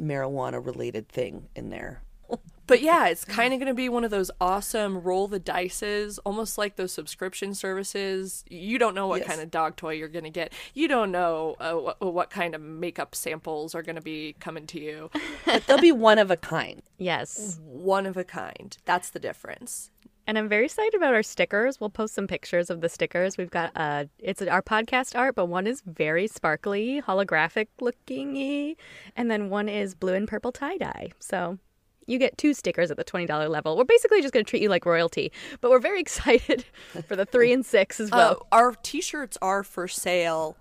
marijuana 0.00 0.64
related 0.64 1.08
thing 1.08 1.48
in 1.54 1.70
there. 1.70 2.02
But 2.68 2.82
yeah, 2.82 3.06
it's 3.06 3.24
kind 3.24 3.54
of 3.54 3.60
going 3.60 3.68
to 3.68 3.74
be 3.74 3.88
one 3.88 4.02
of 4.02 4.10
those 4.10 4.28
awesome 4.40 4.98
roll 5.00 5.28
the 5.28 5.38
dices, 5.38 6.18
almost 6.24 6.58
like 6.58 6.74
those 6.74 6.90
subscription 6.90 7.54
services. 7.54 8.44
You 8.50 8.76
don't 8.76 8.92
know 8.96 9.06
what 9.06 9.20
Yes. 9.20 9.28
kind 9.28 9.40
of 9.40 9.52
dog 9.52 9.76
toy 9.76 9.92
you're 9.92 10.08
going 10.08 10.24
to 10.24 10.30
get. 10.30 10.52
You 10.74 10.88
don't 10.88 11.12
know 11.12 11.54
uh, 11.60 11.74
what, 11.74 12.12
what 12.12 12.30
kind 12.30 12.56
of 12.56 12.60
makeup 12.60 13.14
samples 13.14 13.72
are 13.76 13.82
going 13.82 13.94
to 13.94 14.02
be 14.02 14.34
coming 14.40 14.66
to 14.66 14.80
you. 14.80 15.10
But 15.46 15.64
they'll 15.68 15.78
be 15.78 15.92
one 15.92 16.18
of 16.18 16.32
a 16.32 16.36
kind. 16.36 16.82
yes. 16.98 17.60
One 17.62 18.04
of 18.04 18.16
a 18.16 18.24
kind. 18.24 18.76
That's 18.84 19.10
the 19.10 19.20
difference. 19.20 19.92
And 20.26 20.36
I'm 20.36 20.48
very 20.48 20.64
excited 20.64 20.94
about 20.94 21.14
our 21.14 21.22
stickers. 21.22 21.80
We'll 21.80 21.90
post 21.90 22.14
some 22.14 22.26
pictures 22.26 22.68
of 22.68 22.80
the 22.80 22.88
stickers. 22.88 23.38
We've 23.38 23.50
got 23.50 23.72
uh 23.76 24.06
it's 24.18 24.42
our 24.42 24.62
podcast 24.62 25.16
art, 25.16 25.34
but 25.34 25.46
one 25.46 25.66
is 25.66 25.82
very 25.86 26.26
sparkly, 26.26 27.00
holographic 27.00 27.68
looking 27.80 28.76
and 29.16 29.30
then 29.30 29.50
one 29.50 29.68
is 29.68 29.94
blue 29.94 30.14
and 30.14 30.26
purple 30.26 30.52
tie-dye. 30.52 31.12
So 31.20 31.58
you 32.06 32.18
get 32.18 32.38
two 32.38 32.54
stickers 32.54 32.90
at 32.90 32.96
the 32.96 33.04
$20 33.04 33.50
level. 33.50 33.76
We're 33.76 33.84
basically 33.84 34.22
just 34.22 34.32
going 34.32 34.44
to 34.44 34.48
treat 34.48 34.62
you 34.62 34.68
like 34.68 34.86
royalty, 34.86 35.32
but 35.60 35.70
we're 35.70 35.80
very 35.80 36.00
excited 36.06 36.64
for 37.08 37.16
the 37.16 37.26
3 37.26 37.52
and 37.52 37.66
6 37.66 38.00
as 38.00 38.10
well. 38.10 38.46
Uh, 38.52 38.56
our 38.56 38.74
t-shirts 38.82 39.36
are 39.42 39.62
for 39.62 39.88
sale 39.88 40.56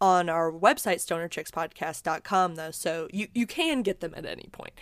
on 0.00 0.28
our 0.28 0.50
website 0.50 0.98
stonerchickspodcast.com 1.04 2.54
though 2.54 2.70
so 2.70 3.08
you, 3.12 3.26
you 3.34 3.46
can 3.46 3.82
get 3.82 4.00
them 4.00 4.14
at 4.16 4.24
any 4.24 4.48
point 4.52 4.72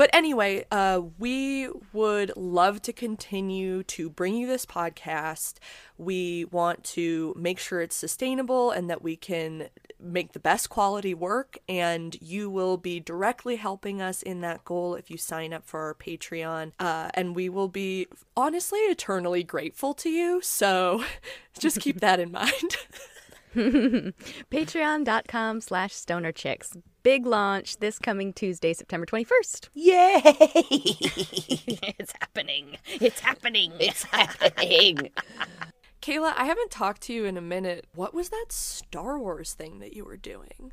but 0.00 0.08
anyway 0.14 0.64
uh, 0.70 1.02
we 1.18 1.68
would 1.92 2.32
love 2.34 2.80
to 2.80 2.90
continue 2.90 3.82
to 3.82 4.08
bring 4.08 4.34
you 4.34 4.46
this 4.46 4.64
podcast. 4.64 5.58
We 5.98 6.46
want 6.46 6.84
to 6.84 7.34
make 7.36 7.58
sure 7.58 7.82
it's 7.82 7.96
sustainable 7.96 8.70
and 8.70 8.88
that 8.88 9.02
we 9.02 9.14
can 9.14 9.68
make 10.02 10.32
the 10.32 10.40
best 10.40 10.70
quality 10.70 11.12
work 11.12 11.58
and 11.68 12.16
you 12.22 12.48
will 12.48 12.78
be 12.78 12.98
directly 12.98 13.56
helping 13.56 14.00
us 14.00 14.22
in 14.22 14.40
that 14.40 14.64
goal 14.64 14.94
if 14.94 15.10
you 15.10 15.18
sign 15.18 15.52
up 15.52 15.66
for 15.66 15.80
our 15.80 15.94
patreon. 15.94 16.72
Uh, 16.80 17.10
and 17.12 17.36
we 17.36 17.50
will 17.50 17.68
be 17.68 18.06
honestly 18.34 18.80
eternally 18.80 19.42
grateful 19.42 19.92
to 19.92 20.08
you. 20.08 20.40
So 20.40 21.04
just 21.58 21.78
keep 21.78 22.00
that 22.00 22.18
in 22.18 22.32
mind 22.32 22.48
Patreon.com 24.50 25.60
slash 25.60 25.92
stoner 25.92 26.32
chicks. 26.32 26.76
Big 27.02 27.26
launch 27.26 27.78
this 27.78 27.98
coming 27.98 28.32
Tuesday, 28.32 28.72
September 28.72 29.06
21st. 29.06 29.68
Yay! 29.74 30.20
it's 30.24 32.12
happening. 32.20 32.76
It's 33.00 33.20
happening. 33.20 33.72
it's 33.80 34.02
happening. 34.04 35.10
kayla 36.00 36.32
i 36.36 36.46
haven't 36.46 36.70
talked 36.70 37.02
to 37.02 37.12
you 37.12 37.26
in 37.26 37.36
a 37.36 37.42
minute 37.42 37.86
what 37.94 38.14
was 38.14 38.30
that 38.30 38.46
star 38.48 39.18
wars 39.18 39.52
thing 39.52 39.80
that 39.80 39.92
you 39.94 40.02
were 40.02 40.16
doing 40.16 40.72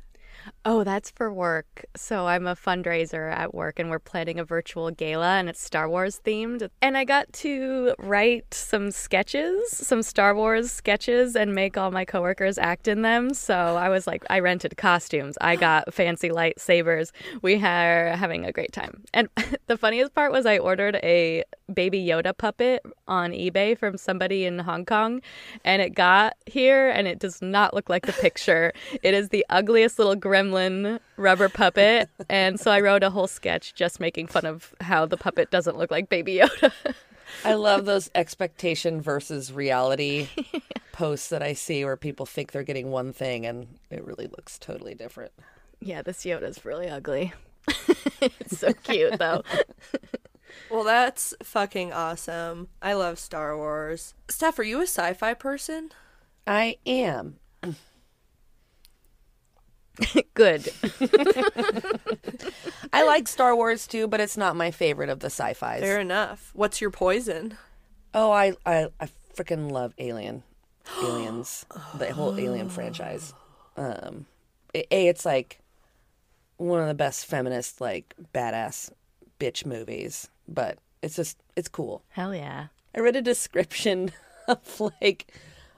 Oh, 0.64 0.84
that's 0.84 1.10
for 1.10 1.32
work. 1.32 1.84
So 1.96 2.26
I'm 2.26 2.46
a 2.46 2.54
fundraiser 2.54 3.32
at 3.32 3.54
work 3.54 3.78
and 3.78 3.90
we're 3.90 3.98
planning 3.98 4.38
a 4.38 4.44
virtual 4.44 4.90
gala 4.90 5.38
and 5.38 5.48
it's 5.48 5.62
Star 5.62 5.88
Wars 5.88 6.20
themed. 6.24 6.68
And 6.82 6.96
I 6.96 7.04
got 7.04 7.32
to 7.34 7.94
write 7.98 8.52
some 8.54 8.90
sketches, 8.90 9.70
some 9.70 10.02
Star 10.02 10.34
Wars 10.34 10.70
sketches 10.70 11.36
and 11.36 11.54
make 11.54 11.76
all 11.76 11.90
my 11.90 12.04
coworkers 12.04 12.58
act 12.58 12.88
in 12.88 13.02
them. 13.02 13.34
So 13.34 13.54
I 13.54 13.88
was 13.88 14.06
like 14.06 14.24
I 14.30 14.40
rented 14.40 14.76
costumes. 14.76 15.36
I 15.40 15.56
got 15.56 15.92
fancy 15.92 16.30
lightsabers. 16.30 17.12
We 17.42 17.56
are 17.62 18.16
having 18.16 18.44
a 18.44 18.52
great 18.52 18.72
time. 18.72 19.04
And 19.14 19.28
the 19.66 19.76
funniest 19.76 20.14
part 20.14 20.32
was 20.32 20.46
I 20.46 20.58
ordered 20.58 20.96
a 20.96 21.44
baby 21.72 22.04
Yoda 22.04 22.36
puppet 22.36 22.82
on 23.06 23.32
eBay 23.32 23.76
from 23.76 23.96
somebody 23.96 24.44
in 24.44 24.58
Hong 24.58 24.84
Kong 24.84 25.20
and 25.64 25.82
it 25.82 25.94
got 25.94 26.34
here 26.46 26.88
and 26.90 27.06
it 27.06 27.18
does 27.18 27.42
not 27.42 27.74
look 27.74 27.88
like 27.88 28.06
the 28.06 28.12
picture. 28.12 28.72
it 29.02 29.14
is 29.14 29.28
the 29.28 29.44
ugliest 29.50 29.98
little 29.98 30.16
gremlin 30.16 30.98
rubber 31.16 31.48
puppet. 31.48 32.08
And 32.28 32.58
so 32.58 32.70
I 32.70 32.80
wrote 32.80 33.02
a 33.02 33.10
whole 33.10 33.26
sketch 33.26 33.74
just 33.74 34.00
making 34.00 34.28
fun 34.28 34.46
of 34.46 34.74
how 34.80 35.06
the 35.06 35.16
puppet 35.16 35.50
doesn't 35.50 35.76
look 35.76 35.90
like 35.90 36.08
baby 36.08 36.36
Yoda. 36.36 36.72
I 37.44 37.54
love 37.54 37.84
those 37.84 38.10
expectation 38.14 39.00
versus 39.02 39.52
reality 39.52 40.28
posts 40.92 41.28
that 41.28 41.42
I 41.42 41.52
see 41.52 41.84
where 41.84 41.96
people 41.96 42.24
think 42.26 42.52
they're 42.52 42.62
getting 42.62 42.90
one 42.90 43.12
thing 43.12 43.44
and 43.44 43.66
it 43.90 44.04
really 44.04 44.26
looks 44.26 44.58
totally 44.58 44.94
different. 44.94 45.32
yeah, 45.80 46.02
this 46.02 46.24
Yoda's 46.24 46.64
really 46.64 46.88
ugly. 46.88 47.32
it's 48.20 48.58
so 48.58 48.72
cute 48.72 49.18
though. 49.18 49.42
well 50.70 50.84
that's 50.84 51.34
fucking 51.42 51.92
awesome 51.92 52.68
i 52.82 52.92
love 52.92 53.18
star 53.18 53.56
wars 53.56 54.14
steph 54.28 54.58
are 54.58 54.62
you 54.64 54.78
a 54.80 54.82
sci-fi 54.84 55.34
person 55.34 55.90
I 56.48 56.78
am. 56.86 57.36
Good. 60.32 60.72
I 62.92 63.04
like 63.04 63.28
Star 63.28 63.54
Wars 63.54 63.86
too, 63.86 64.08
but 64.08 64.20
it's 64.20 64.36
not 64.38 64.56
my 64.56 64.70
favorite 64.70 65.10
of 65.10 65.20
the 65.20 65.26
sci-fis. 65.26 65.80
fair 65.80 66.00
enough 66.00 66.50
what's 66.54 66.80
your 66.80 66.90
poison 66.90 67.58
Oh, 68.14 68.30
I 68.30 68.54
I, 68.64 68.86
I 68.98 69.08
freaking 69.36 69.70
love 69.70 69.92
Alien. 69.98 70.42
Aliens, 71.02 71.66
the 71.98 72.14
whole 72.14 72.38
Alien 72.38 72.70
franchise. 72.70 73.34
Um, 73.76 74.24
a, 74.74 75.08
it's 75.08 75.26
like 75.26 75.58
one 76.56 76.80
of 76.80 76.88
the 76.88 76.94
best 76.94 77.26
feminist, 77.26 77.80
like 77.82 78.14
badass 78.34 78.90
bitch 79.38 79.66
movies, 79.66 80.30
but 80.48 80.78
it's 81.02 81.16
just 81.16 81.38
it's 81.56 81.68
cool. 81.68 82.02
Hell 82.10 82.34
yeah. 82.34 82.68
I 82.96 83.00
read 83.00 83.16
a 83.16 83.22
description 83.22 84.10
of 84.48 84.80
like 85.00 85.32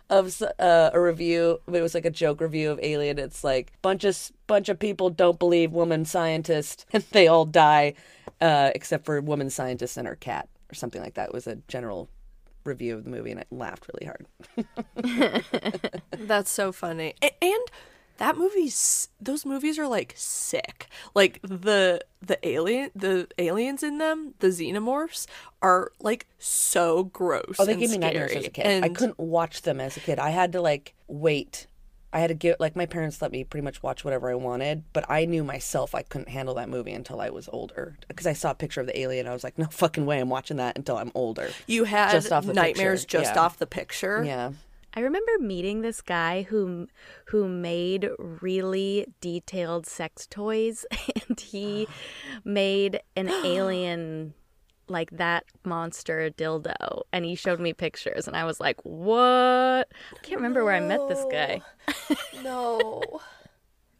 of 0.08 0.40
uh, 0.58 0.90
a 0.92 1.00
review. 1.00 1.60
It 1.72 1.80
was 1.82 1.94
like 1.94 2.04
a 2.04 2.10
joke 2.10 2.40
review 2.40 2.70
of 2.70 2.80
Alien. 2.82 3.18
It's 3.18 3.44
like 3.44 3.72
bunch 3.82 4.04
of 4.04 4.16
bunch 4.46 4.68
of 4.68 4.78
people 4.78 5.10
don't 5.10 5.38
believe 5.38 5.72
woman 5.72 6.04
scientist, 6.04 6.86
and 6.92 7.04
they 7.12 7.28
all 7.28 7.44
die, 7.44 7.94
uh, 8.40 8.70
except 8.74 9.04
for 9.04 9.20
woman 9.20 9.50
scientist 9.50 9.96
and 9.96 10.08
her 10.08 10.16
cat, 10.16 10.48
or 10.70 10.74
something 10.74 11.02
like 11.02 11.14
that. 11.14 11.28
It 11.28 11.34
was 11.34 11.46
a 11.46 11.56
general 11.68 12.08
review 12.64 12.94
of 12.94 13.04
the 13.04 13.10
movie, 13.10 13.30
and 13.30 13.40
I 13.40 13.44
laughed 13.50 13.88
really 13.92 14.06
hard. 14.06 15.42
That's 16.18 16.50
so 16.50 16.72
funny. 16.72 17.14
A- 17.22 17.44
And 17.44 17.64
that 18.20 18.36
movie's 18.36 19.08
those 19.18 19.46
movies 19.46 19.78
are 19.78 19.88
like 19.88 20.12
sick. 20.14 20.88
Like 21.14 21.40
the 21.42 22.02
the 22.20 22.38
alien 22.46 22.90
the 22.94 23.26
aliens 23.38 23.82
in 23.82 23.96
them, 23.96 24.34
the 24.40 24.48
xenomorphs 24.48 25.26
are 25.62 25.90
like 26.00 26.26
so 26.38 27.04
gross. 27.04 27.56
Oh, 27.58 27.64
they 27.64 27.72
and 27.72 27.80
gave 27.80 27.90
me 27.90 27.98
nightmares 27.98 28.32
as 28.32 28.44
a 28.44 28.50
kid. 28.50 28.84
I 28.84 28.90
couldn't 28.90 29.18
watch 29.18 29.62
them 29.62 29.80
as 29.80 29.96
a 29.96 30.00
kid. 30.00 30.18
I 30.18 30.30
had 30.30 30.52
to 30.52 30.60
like 30.60 30.94
wait. 31.08 31.66
I 32.12 32.20
had 32.20 32.26
to 32.26 32.34
get 32.34 32.60
like 32.60 32.76
my 32.76 32.84
parents 32.84 33.22
let 33.22 33.32
me 33.32 33.42
pretty 33.42 33.64
much 33.64 33.82
watch 33.82 34.04
whatever 34.04 34.30
I 34.30 34.34
wanted, 34.34 34.84
but 34.92 35.10
I 35.10 35.24
knew 35.24 35.42
myself 35.42 35.94
I 35.94 36.02
couldn't 36.02 36.28
handle 36.28 36.54
that 36.56 36.68
movie 36.68 36.92
until 36.92 37.22
I 37.22 37.30
was 37.30 37.48
older 37.50 37.96
because 38.06 38.26
I 38.26 38.34
saw 38.34 38.50
a 38.50 38.54
picture 38.54 38.82
of 38.82 38.86
the 38.86 38.98
alien. 39.00 39.28
I 39.28 39.32
was 39.32 39.44
like, 39.44 39.56
no 39.56 39.66
fucking 39.66 40.04
way, 40.04 40.20
I'm 40.20 40.28
watching 40.28 40.58
that 40.58 40.76
until 40.76 40.98
I'm 40.98 41.12
older. 41.14 41.48
You 41.66 41.84
had 41.84 42.12
Just 42.12 42.30
nightmares 42.30 43.04
picture, 43.04 43.18
just 43.20 43.34
yeah. 43.34 43.40
off 43.40 43.58
the 43.58 43.66
picture. 43.66 44.24
Yeah, 44.24 44.50
I 44.94 45.00
remember 45.00 45.32
meeting 45.38 45.82
this 45.82 46.00
guy 46.00 46.42
who 46.42 46.88
who 47.26 47.48
made 47.48 48.08
really 48.18 49.06
detailed 49.20 49.86
sex 49.86 50.26
toys 50.26 50.84
and 51.28 51.38
he 51.38 51.86
made 52.44 53.00
an 53.16 53.28
alien 53.44 54.34
like 54.88 55.10
that 55.12 55.44
monster 55.64 56.30
dildo 56.30 57.02
and 57.12 57.24
he 57.24 57.36
showed 57.36 57.60
me 57.60 57.72
pictures 57.72 58.26
and 58.26 58.36
I 58.36 58.44
was 58.44 58.58
like, 58.58 58.80
"What?" 58.82 59.88
I 60.12 60.18
can't 60.22 60.40
remember 60.40 60.64
where 60.64 60.74
I 60.74 60.80
met 60.80 61.06
this 61.08 61.24
guy. 61.30 61.62
No. 62.42 63.02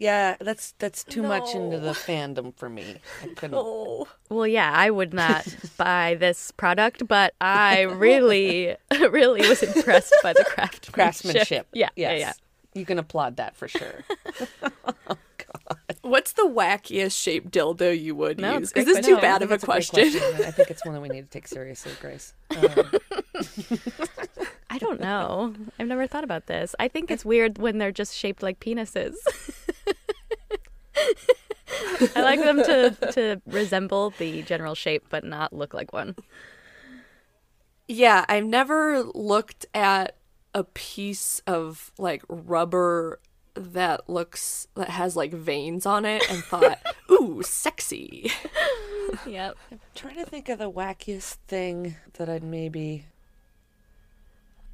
yeah. 0.01 0.35
That's 0.41 0.73
that's 0.79 1.05
too 1.05 1.23
much 1.23 1.55
into 1.55 1.79
the 1.79 1.93
fandom 2.09 2.53
for 2.57 2.69
me. 2.69 2.97
I 3.23 3.29
couldn't. 3.29 3.55
Oh. 3.57 4.09
Well, 4.29 4.47
yeah, 4.47 4.73
I 4.75 4.91
would 4.91 5.15
not 5.15 5.47
buy 5.77 6.17
this 6.19 6.51
product, 6.51 7.07
but 7.07 7.35
I 7.41 7.83
really 7.83 8.75
really 9.11 9.49
was 9.49 9.63
impressed 9.63 10.15
by 10.23 10.33
the 10.33 10.45
craftsmanship. 10.45 10.93
Craftsmanship. 10.93 11.67
Yeah, 11.73 11.91
yes. 11.95 12.11
yeah, 12.13 12.19
yeah. 12.19 12.33
You 12.75 12.85
can 12.85 12.99
applaud 12.99 13.37
that 13.37 13.55
for 13.57 13.69
sure. 13.69 14.05
What's 16.03 16.33
the 16.33 16.45
wackiest 16.45 17.21
shaped 17.21 17.51
dildo 17.51 17.99
you 17.99 18.15
would 18.15 18.41
No, 18.41 18.59
use? 18.59 18.69
Is 18.69 18.73
great 18.73 18.87
this 18.87 19.07
too 19.07 19.15
question. 19.17 19.21
bad 19.21 19.43
of 19.43 19.51
a 19.53 19.59
question? 19.59 20.01
great 20.11 20.21
question. 20.21 20.47
I 20.47 20.51
think 20.51 20.71
it's 20.71 20.85
one 20.85 20.95
that 20.95 21.01
we 21.01 21.09
need 21.09 21.23
to 21.23 21.29
take 21.31 21.47
seriously, 21.49 21.93
Grace. 22.01 22.33
Um, 22.57 22.91
I 24.71 24.79
don't 24.79 25.01
know. 25.01 25.55
I've 25.79 25.89
never 25.89 26.07
thought 26.07 26.25
about 26.25 26.47
this. 26.47 26.75
I 26.79 26.89
think 26.89 27.11
it's 27.11 27.25
weird 27.25 27.59
when 27.59 27.79
they're 27.79 27.93
just 27.93 28.17
shaped 28.17 28.43
like 28.43 28.61
penises. 28.61 29.15
I 32.17 32.23
like 32.23 32.41
them 32.41 32.63
to 32.63 32.91
to 33.13 33.43
resemble 33.47 34.11
the 34.19 34.43
general 34.43 34.75
shape 34.75 35.05
but 35.09 35.25
not 35.25 35.53
look 35.53 35.75
like 35.75 35.93
one. 35.93 36.17
Yeah, 37.89 38.25
I've 38.29 38.45
never 38.45 39.03
looked 39.03 39.67
at 39.75 40.17
a 40.55 40.65
piece 40.65 41.41
of 41.47 41.93
like 41.99 42.23
rubber 42.29 43.21
that 43.55 44.09
looks 44.09 44.67
that 44.75 44.91
has 44.91 45.17
like 45.17 45.33
veins 45.33 45.87
on 45.87 46.05
it 46.05 46.29
and 46.31 46.43
thought, 46.45 46.79
"Ooh, 47.11 47.43
sexy." 47.43 48.31
Yep. 49.27 49.57
I'm 49.73 49.81
trying 49.95 50.17
to 50.17 50.25
think 50.25 50.49
of 50.49 50.59
the 50.59 50.71
wackiest 50.71 51.39
thing 51.49 51.97
that 52.15 52.29
I'd 52.29 52.45
maybe. 52.45 53.07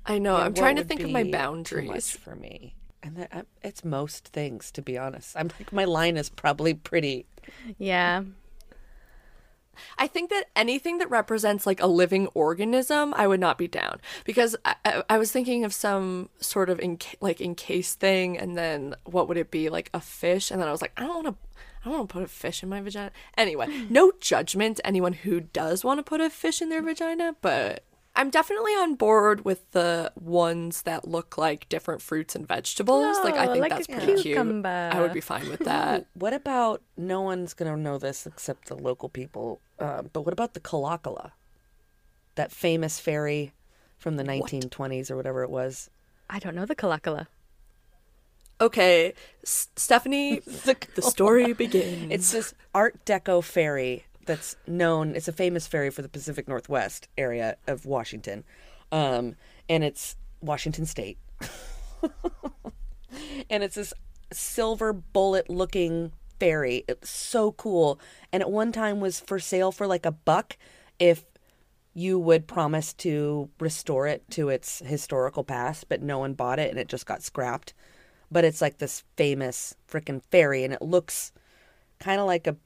I 0.05 0.19
know. 0.19 0.37
Yeah, 0.37 0.45
I'm 0.45 0.55
trying 0.55 0.77
to 0.77 0.85
think 0.85 1.01
of 1.01 1.11
my 1.11 1.23
be 1.23 1.31
too 1.31 1.37
much 1.37 1.43
boundaries. 1.43 2.11
for 2.11 2.37
me. 2.37 2.75
And 3.07 3.17
that, 3.17 3.29
I- 3.33 3.45
it's 3.63 3.85
most 3.85 4.27
things, 4.29 4.73
to 4.73 4.83
be 4.83 4.99
honest. 4.99 5.37
I'm 5.37 5.49
like 5.61 5.73
my 5.73 5.85
line 5.85 6.17
is 6.17 6.29
probably 6.29 6.75
pretty. 6.75 7.27
Yeah. 7.79 8.25
I 9.99 10.07
think 10.07 10.31
that 10.31 10.47
anything 10.57 10.99
that 10.99 11.11
represents 11.11 11.67
like 11.67 11.83
a 11.83 11.87
living 11.87 12.29
organism, 12.29 13.13
I 13.15 13.27
would 13.27 13.41
not 13.41 13.59
be 13.59 13.69
down 13.69 14.01
because 14.25 14.57
I, 14.65 14.75
I, 14.85 15.03
I 15.11 15.19
was 15.19 15.31
thinking 15.31 15.65
of 15.65 15.75
some 15.75 16.31
sort 16.41 16.71
of 16.71 16.81
in, 16.81 16.99
like 17.21 17.41
encased 17.43 18.01
thing, 18.01 18.39
and 18.39 18.57
then 18.57 18.97
what 19.05 19.29
would 19.29 19.37
it 19.37 19.51
be 19.51 19.69
like 19.69 19.91
a 19.93 20.01
fish? 20.01 20.51
And 20.51 20.61
then 20.61 20.67
I 20.69 20.73
was 20.73 20.81
like, 20.81 20.93
I 20.97 21.03
don't 21.03 21.25
want 21.25 21.27
to. 21.27 21.35
I 21.85 21.89
don't 21.91 21.99
want 21.99 22.09
to 22.09 22.13
put 22.15 22.23
a 22.25 22.27
fish 22.27 22.65
in 22.65 22.69
my 22.69 22.81
vagina. 22.81 23.13
Anyway, 23.39 23.69
no 23.89 24.11
judgment 24.19 24.79
to 24.79 24.87
anyone 24.87 25.13
who 25.13 25.39
does 25.41 25.85
want 25.85 25.99
to 25.99 26.03
put 26.03 26.21
a 26.21 26.29
fish 26.31 26.61
in 26.61 26.69
their 26.69 26.83
vagina, 26.83 27.37
but 27.41 27.85
I'm 28.17 28.31
definitely 28.31 28.73
on 28.73 28.95
board 28.95 29.45
with 29.45 29.71
the 29.73 30.11
ones 30.17 30.83
that 30.83 31.07
look 31.07 31.37
like 31.37 31.69
different 31.69 32.01
fruits 32.01 32.35
and 32.35 32.49
vegetables. 32.49 33.19
like 33.23 33.35
I 33.35 33.47
Oh, 33.47 33.53
think 33.53 33.61
like 33.63 33.71
that's 33.71 33.89
a 33.89 33.93
pretty 33.93 34.23
cute. 34.23 34.39
I 34.67 35.01
would 35.01 35.13
be 35.13 35.21
fine 35.21 35.49
with 35.49 35.61
that. 35.61 36.07
What 36.15 36.33
about 36.33 36.83
no 36.97 37.21
one's 37.21 37.53
gonna 37.55 37.77
know 37.77 37.99
this 37.99 38.27
except 38.27 38.69
the 38.69 38.75
local 38.75 39.09
people? 39.11 39.61
Um, 39.79 40.09
but 40.13 40.23
what 40.23 40.33
about 40.33 40.55
the 40.55 40.61
Kalakala? 40.61 41.33
That 42.37 42.51
famous 42.51 42.99
ferry 42.99 43.53
from 43.99 44.17
the 44.17 44.25
1920s 44.25 45.11
or 45.11 45.17
whatever 45.17 45.43
it 45.43 45.51
was. 45.51 45.91
I 46.31 46.39
don't 46.39 46.55
know 46.55 46.67
the 46.67 46.75
Kalakala. 46.75 47.27
Okay, 48.61 49.13
S- 49.43 49.69
Stephanie, 49.77 50.41
the 50.95 51.03
story 51.03 51.53
begins. 51.53 52.11
It's 52.11 52.33
this 52.33 52.55
Art 52.75 53.05
Deco 53.05 53.45
ferry 53.45 54.07
that's 54.27 54.57
known. 54.67 55.15
It's 55.15 55.29
a 55.29 55.33
famous 55.33 55.67
ferry 55.67 55.91
for 55.91 56.03
the 56.03 56.09
Pacific 56.09 56.49
Northwest 56.49 57.09
area 57.17 57.57
of 57.67 57.87
Washington, 57.87 58.45
um, 58.93 59.37
and 59.69 59.85
it's 59.85 60.17
Washington 60.41 60.87
State. 60.87 61.19
and 63.51 63.63
it's 63.63 63.77
this 63.77 63.95
silver 64.33 64.93
bullet-looking 64.93 66.13
ferry. 66.39 66.85
It's 66.89 67.11
so 67.11 67.53
cool, 67.53 68.01
and 68.33 68.43
at 68.43 68.51
one 68.51 68.73
time 68.73 69.01
was 69.01 69.21
for 69.21 69.39
sale 69.39 69.73
for 69.73 69.87
like 69.87 70.05
a 70.05 70.13
buck 70.13 70.57
if 70.99 71.25
you 71.95 72.19
would 72.19 72.47
promise 72.47 72.93
to 72.93 73.49
restore 73.59 74.07
it 74.07 74.23
to 74.31 74.51
its 74.51 74.81
historical 74.81 75.43
past, 75.45 75.89
but 75.89 76.03
no 76.03 76.19
one 76.19 76.35
bought 76.35 76.59
it 76.59 76.69
and 76.71 76.79
it 76.79 76.89
just 76.89 77.07
got 77.07 77.23
scrapped. 77.23 77.73
But 78.31 78.45
it's 78.45 78.61
like 78.61 78.77
this 78.77 79.03
famous 79.17 79.75
freaking 79.91 80.21
ferry, 80.31 80.63
and 80.63 80.75
it 80.75 80.83
looks 80.83 81.33
kind 81.99 82.21
of 82.21 82.27
like 82.27 82.47
a 82.47 82.57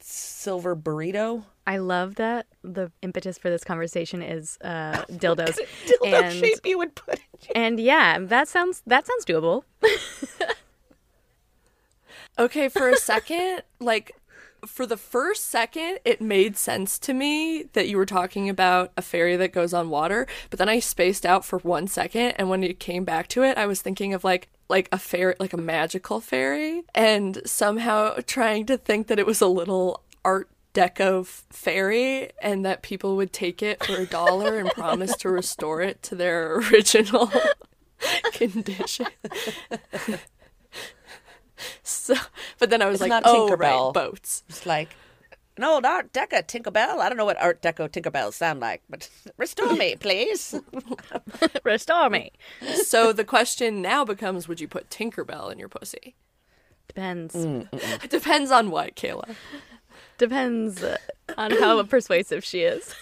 silver 0.00 0.74
burrito. 0.76 1.44
I 1.66 1.78
love 1.78 2.14
that 2.16 2.46
the 2.62 2.90
impetus 3.02 3.36
for 3.38 3.50
this 3.50 3.64
conversation 3.64 4.22
is 4.22 4.58
uh, 4.62 4.92
dildos. 5.10 5.58
Dildo 5.86 6.12
and, 6.12 6.34
shape 6.34 6.64
you 6.64 6.78
would 6.78 6.94
put 6.94 7.14
it. 7.14 7.50
and 7.54 7.78
yeah, 7.78 8.18
that 8.18 8.48
sounds 8.48 8.82
that 8.86 9.06
sounds 9.06 9.24
doable. 9.24 9.64
Okay, 12.38 12.68
for 12.68 12.88
a 12.88 12.96
second, 12.96 13.62
like 13.80 14.12
for 14.64 14.86
the 14.86 14.96
first 14.96 15.46
second, 15.46 15.98
it 16.04 16.20
made 16.20 16.56
sense 16.56 16.96
to 17.00 17.12
me 17.12 17.64
that 17.72 17.88
you 17.88 17.96
were 17.96 18.06
talking 18.06 18.48
about 18.48 18.92
a 18.96 19.02
ferry 19.02 19.36
that 19.36 19.52
goes 19.52 19.74
on 19.74 19.90
water, 19.90 20.26
but 20.48 20.58
then 20.60 20.68
I 20.68 20.78
spaced 20.78 21.26
out 21.26 21.44
for 21.44 21.58
one 21.58 21.88
second 21.88 22.32
and 22.32 22.48
when 22.48 22.62
you 22.62 22.74
came 22.74 23.04
back 23.04 23.26
to 23.28 23.42
it, 23.42 23.58
I 23.58 23.66
was 23.66 23.82
thinking 23.82 24.14
of 24.14 24.22
like 24.22 24.48
like 24.68 24.88
a 24.92 24.98
fairy 24.98 25.34
like 25.40 25.52
a 25.52 25.56
magical 25.58 26.20
fairy 26.20 26.82
and 26.94 27.40
somehow 27.46 28.14
trying 28.26 28.66
to 28.66 28.76
think 28.76 29.06
that 29.06 29.18
it 29.18 29.26
was 29.26 29.40
a 29.40 29.46
little 29.46 30.02
art 30.24 30.48
deco 30.74 31.26
fairy 31.26 32.30
and 32.42 32.64
that 32.64 32.82
people 32.82 33.16
would 33.16 33.32
take 33.32 33.62
it 33.62 33.82
for 33.84 33.96
a 33.96 34.06
dollar 34.06 34.58
and 34.58 34.70
promise 34.70 35.16
to 35.16 35.28
restore 35.30 35.80
it 35.80 36.02
to 36.02 36.14
their 36.14 36.56
original 36.70 37.30
condition. 38.32 39.06
So, 41.82 42.14
but 42.60 42.70
then 42.70 42.82
I 42.82 42.86
was 42.86 43.00
It's 43.00 43.00
like, 43.00 43.08
not 43.10 43.22
oh, 43.26 43.48
Tinkerbell. 43.50 43.86
right, 43.86 43.94
boats. 43.94 44.44
It's 44.48 44.64
like 44.64 44.90
an 45.58 45.64
old 45.64 45.84
Art 45.84 46.12
Deco 46.12 46.42
Tinkerbell. 46.46 47.00
I 47.00 47.08
don't 47.08 47.18
know 47.18 47.24
what 47.24 47.40
Art 47.42 47.60
Deco 47.60 47.88
Tinkerbells 47.88 48.34
sound 48.34 48.60
like, 48.60 48.80
but 48.88 49.10
restore 49.36 49.74
me, 49.74 49.96
please. 49.96 50.54
Restore 51.64 52.08
me. 52.08 52.32
So 52.84 53.12
the 53.12 53.24
question 53.24 53.82
now 53.82 54.04
becomes, 54.04 54.48
would 54.48 54.60
you 54.60 54.68
put 54.68 54.88
Tinkerbell 54.88 55.50
in 55.52 55.58
your 55.58 55.68
pussy? 55.68 56.14
Depends. 56.86 57.34
It 57.34 57.46
mm, 57.46 57.68
mm, 57.68 57.80
mm. 57.80 58.08
depends 58.08 58.50
on 58.50 58.70
what, 58.70 58.94
Kayla. 58.94 59.34
Depends 60.16 60.82
uh, 60.82 60.96
on 61.36 61.50
how 61.50 61.82
persuasive 61.82 62.44
she 62.44 62.62
is. 62.62 62.94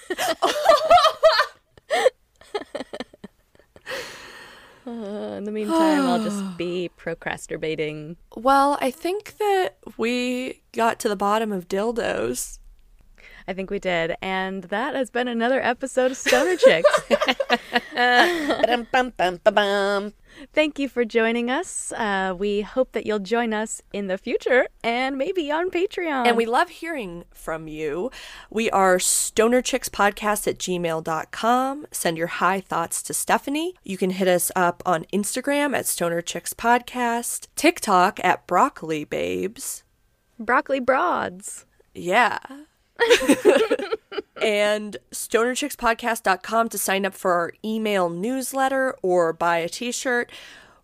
Uh, 4.86 4.90
in 5.36 5.44
the 5.44 5.52
meantime, 5.52 6.02
I'll 6.02 6.22
just 6.22 6.56
be 6.58 6.90
procrastinating. 6.96 8.16
Well, 8.34 8.78
I 8.80 8.90
think 8.90 9.36
that 9.38 9.76
we 9.96 10.62
got 10.72 10.98
to 11.00 11.08
the 11.08 11.16
bottom 11.16 11.52
of 11.52 11.68
dildos. 11.68 12.58
I 13.48 13.52
think 13.52 13.70
we 13.70 13.78
did. 13.78 14.16
And 14.20 14.64
that 14.64 14.94
has 14.94 15.10
been 15.10 15.28
another 15.28 15.60
episode 15.60 16.10
of 16.10 16.16
Stoner 16.16 16.56
Chicks. 16.56 17.00
Thank 20.52 20.78
you 20.78 20.88
for 20.88 21.04
joining 21.04 21.50
us. 21.50 21.92
Uh, 21.92 22.34
we 22.36 22.60
hope 22.62 22.92
that 22.92 23.06
you'll 23.06 23.18
join 23.18 23.52
us 23.52 23.82
in 23.92 24.06
the 24.06 24.18
future 24.18 24.66
and 24.82 25.16
maybe 25.16 25.50
on 25.50 25.70
Patreon. 25.70 26.26
And 26.26 26.36
we 26.36 26.46
love 26.46 26.68
hearing 26.68 27.24
from 27.32 27.68
you. 27.68 28.10
We 28.50 28.70
are 28.70 28.98
stonerchickspodcast 28.98 30.46
at 30.46 30.58
gmail.com. 30.58 31.86
Send 31.90 32.18
your 32.18 32.26
high 32.26 32.60
thoughts 32.60 33.02
to 33.04 33.14
Stephanie. 33.14 33.74
You 33.84 33.96
can 33.96 34.10
hit 34.10 34.28
us 34.28 34.50
up 34.54 34.82
on 34.86 35.04
Instagram 35.12 35.76
at 35.76 35.84
stonerchickspodcast, 35.86 37.48
TikTok 37.56 38.20
at 38.24 38.46
broccoli 38.46 39.04
babes. 39.04 39.84
broccoli 40.38 40.80
broads. 40.80 41.64
Yeah. 41.94 42.38
and 44.46 44.96
stonerchickspodcast.com 45.10 46.68
to 46.68 46.78
sign 46.78 47.04
up 47.04 47.14
for 47.14 47.32
our 47.32 47.52
email 47.64 48.08
newsletter 48.08 48.94
or 49.02 49.32
buy 49.32 49.58
a 49.58 49.68
t-shirt. 49.68 50.30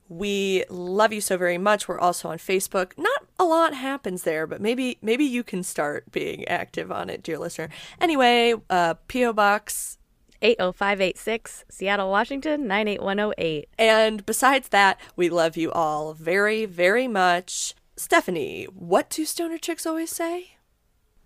We 0.08 0.64
love 0.68 1.12
you 1.12 1.20
so 1.20 1.38
very 1.38 1.58
much. 1.58 1.86
We're 1.86 2.00
also 2.00 2.28
on 2.28 2.38
Facebook. 2.38 2.98
Not 2.98 3.24
a 3.38 3.44
lot 3.44 3.72
happens 3.72 4.24
there, 4.24 4.48
but 4.48 4.60
maybe 4.60 4.98
maybe 5.00 5.24
you 5.24 5.44
can 5.44 5.62
start 5.62 6.10
being 6.10 6.46
active 6.48 6.90
on 6.90 7.08
it, 7.08 7.22
dear 7.22 7.38
listener. 7.38 7.68
Anyway, 8.00 8.54
uh, 8.68 8.94
PO 9.06 9.32
Box 9.32 9.96
80586, 10.42 11.64
Seattle, 11.70 12.10
Washington, 12.10 12.66
98108. 12.66 13.68
And 13.78 14.26
besides 14.26 14.70
that, 14.70 15.00
we 15.14 15.30
love 15.30 15.56
you 15.56 15.70
all 15.70 16.14
very, 16.14 16.66
very 16.66 17.06
much. 17.06 17.74
Stephanie, 17.96 18.64
what 18.74 19.08
do 19.08 19.24
stoner 19.24 19.56
chicks 19.56 19.86
always 19.86 20.10
say? 20.10 20.56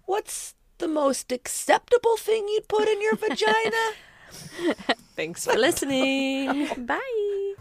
What's 0.05 0.55
the 0.79 0.89
most 0.89 1.33
acceptable 1.33 2.17
thing 2.17 2.49
you'd 2.49 2.69
put 2.69 2.89
in 2.89 3.01
your 3.03 3.17
vagina? 3.17 4.75
Thanks 5.15 5.45
for 5.45 5.55
listening. 5.55 6.69
Bye. 6.87 7.55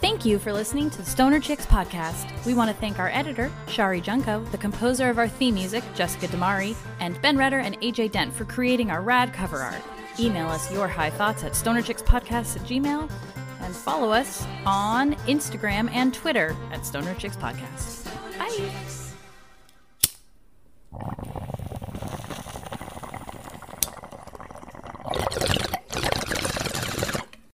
Thank 0.00 0.24
you 0.24 0.40
for 0.40 0.52
listening 0.52 0.90
to 0.90 0.98
the 0.98 1.04
Stoner 1.04 1.38
Chicks 1.38 1.64
podcast. 1.64 2.26
We 2.44 2.54
want 2.54 2.68
to 2.70 2.76
thank 2.76 2.98
our 2.98 3.08
editor, 3.10 3.52
Shari 3.68 4.00
Junko, 4.00 4.42
the 4.46 4.58
composer 4.58 5.08
of 5.08 5.18
our 5.18 5.28
theme 5.28 5.54
music, 5.54 5.84
Jessica 5.94 6.26
Damari, 6.26 6.74
and 6.98 7.20
Ben 7.22 7.36
Redder 7.38 7.60
and 7.60 7.80
AJ 7.82 8.10
Dent 8.10 8.34
for 8.34 8.44
creating 8.44 8.90
our 8.90 9.00
rad 9.00 9.32
cover 9.32 9.58
art. 9.58 9.80
Email 10.18 10.48
us 10.48 10.72
your 10.72 10.88
high 10.88 11.10
thoughts 11.10 11.44
at 11.44 11.52
stonerchickspodcast 11.52 12.56
at 12.56 12.62
gmail 12.66 13.08
and 13.60 13.76
follow 13.76 14.10
us 14.10 14.44
on 14.66 15.14
Instagram 15.26 15.88
and 15.92 16.12
Twitter 16.12 16.56
at 16.72 16.84
Stoner 16.84 17.14
Chicks 17.14 17.36
Podcast. 17.36 18.04
Bye. 18.38 19.01
Thank 20.94 21.32
you. 25.72 25.81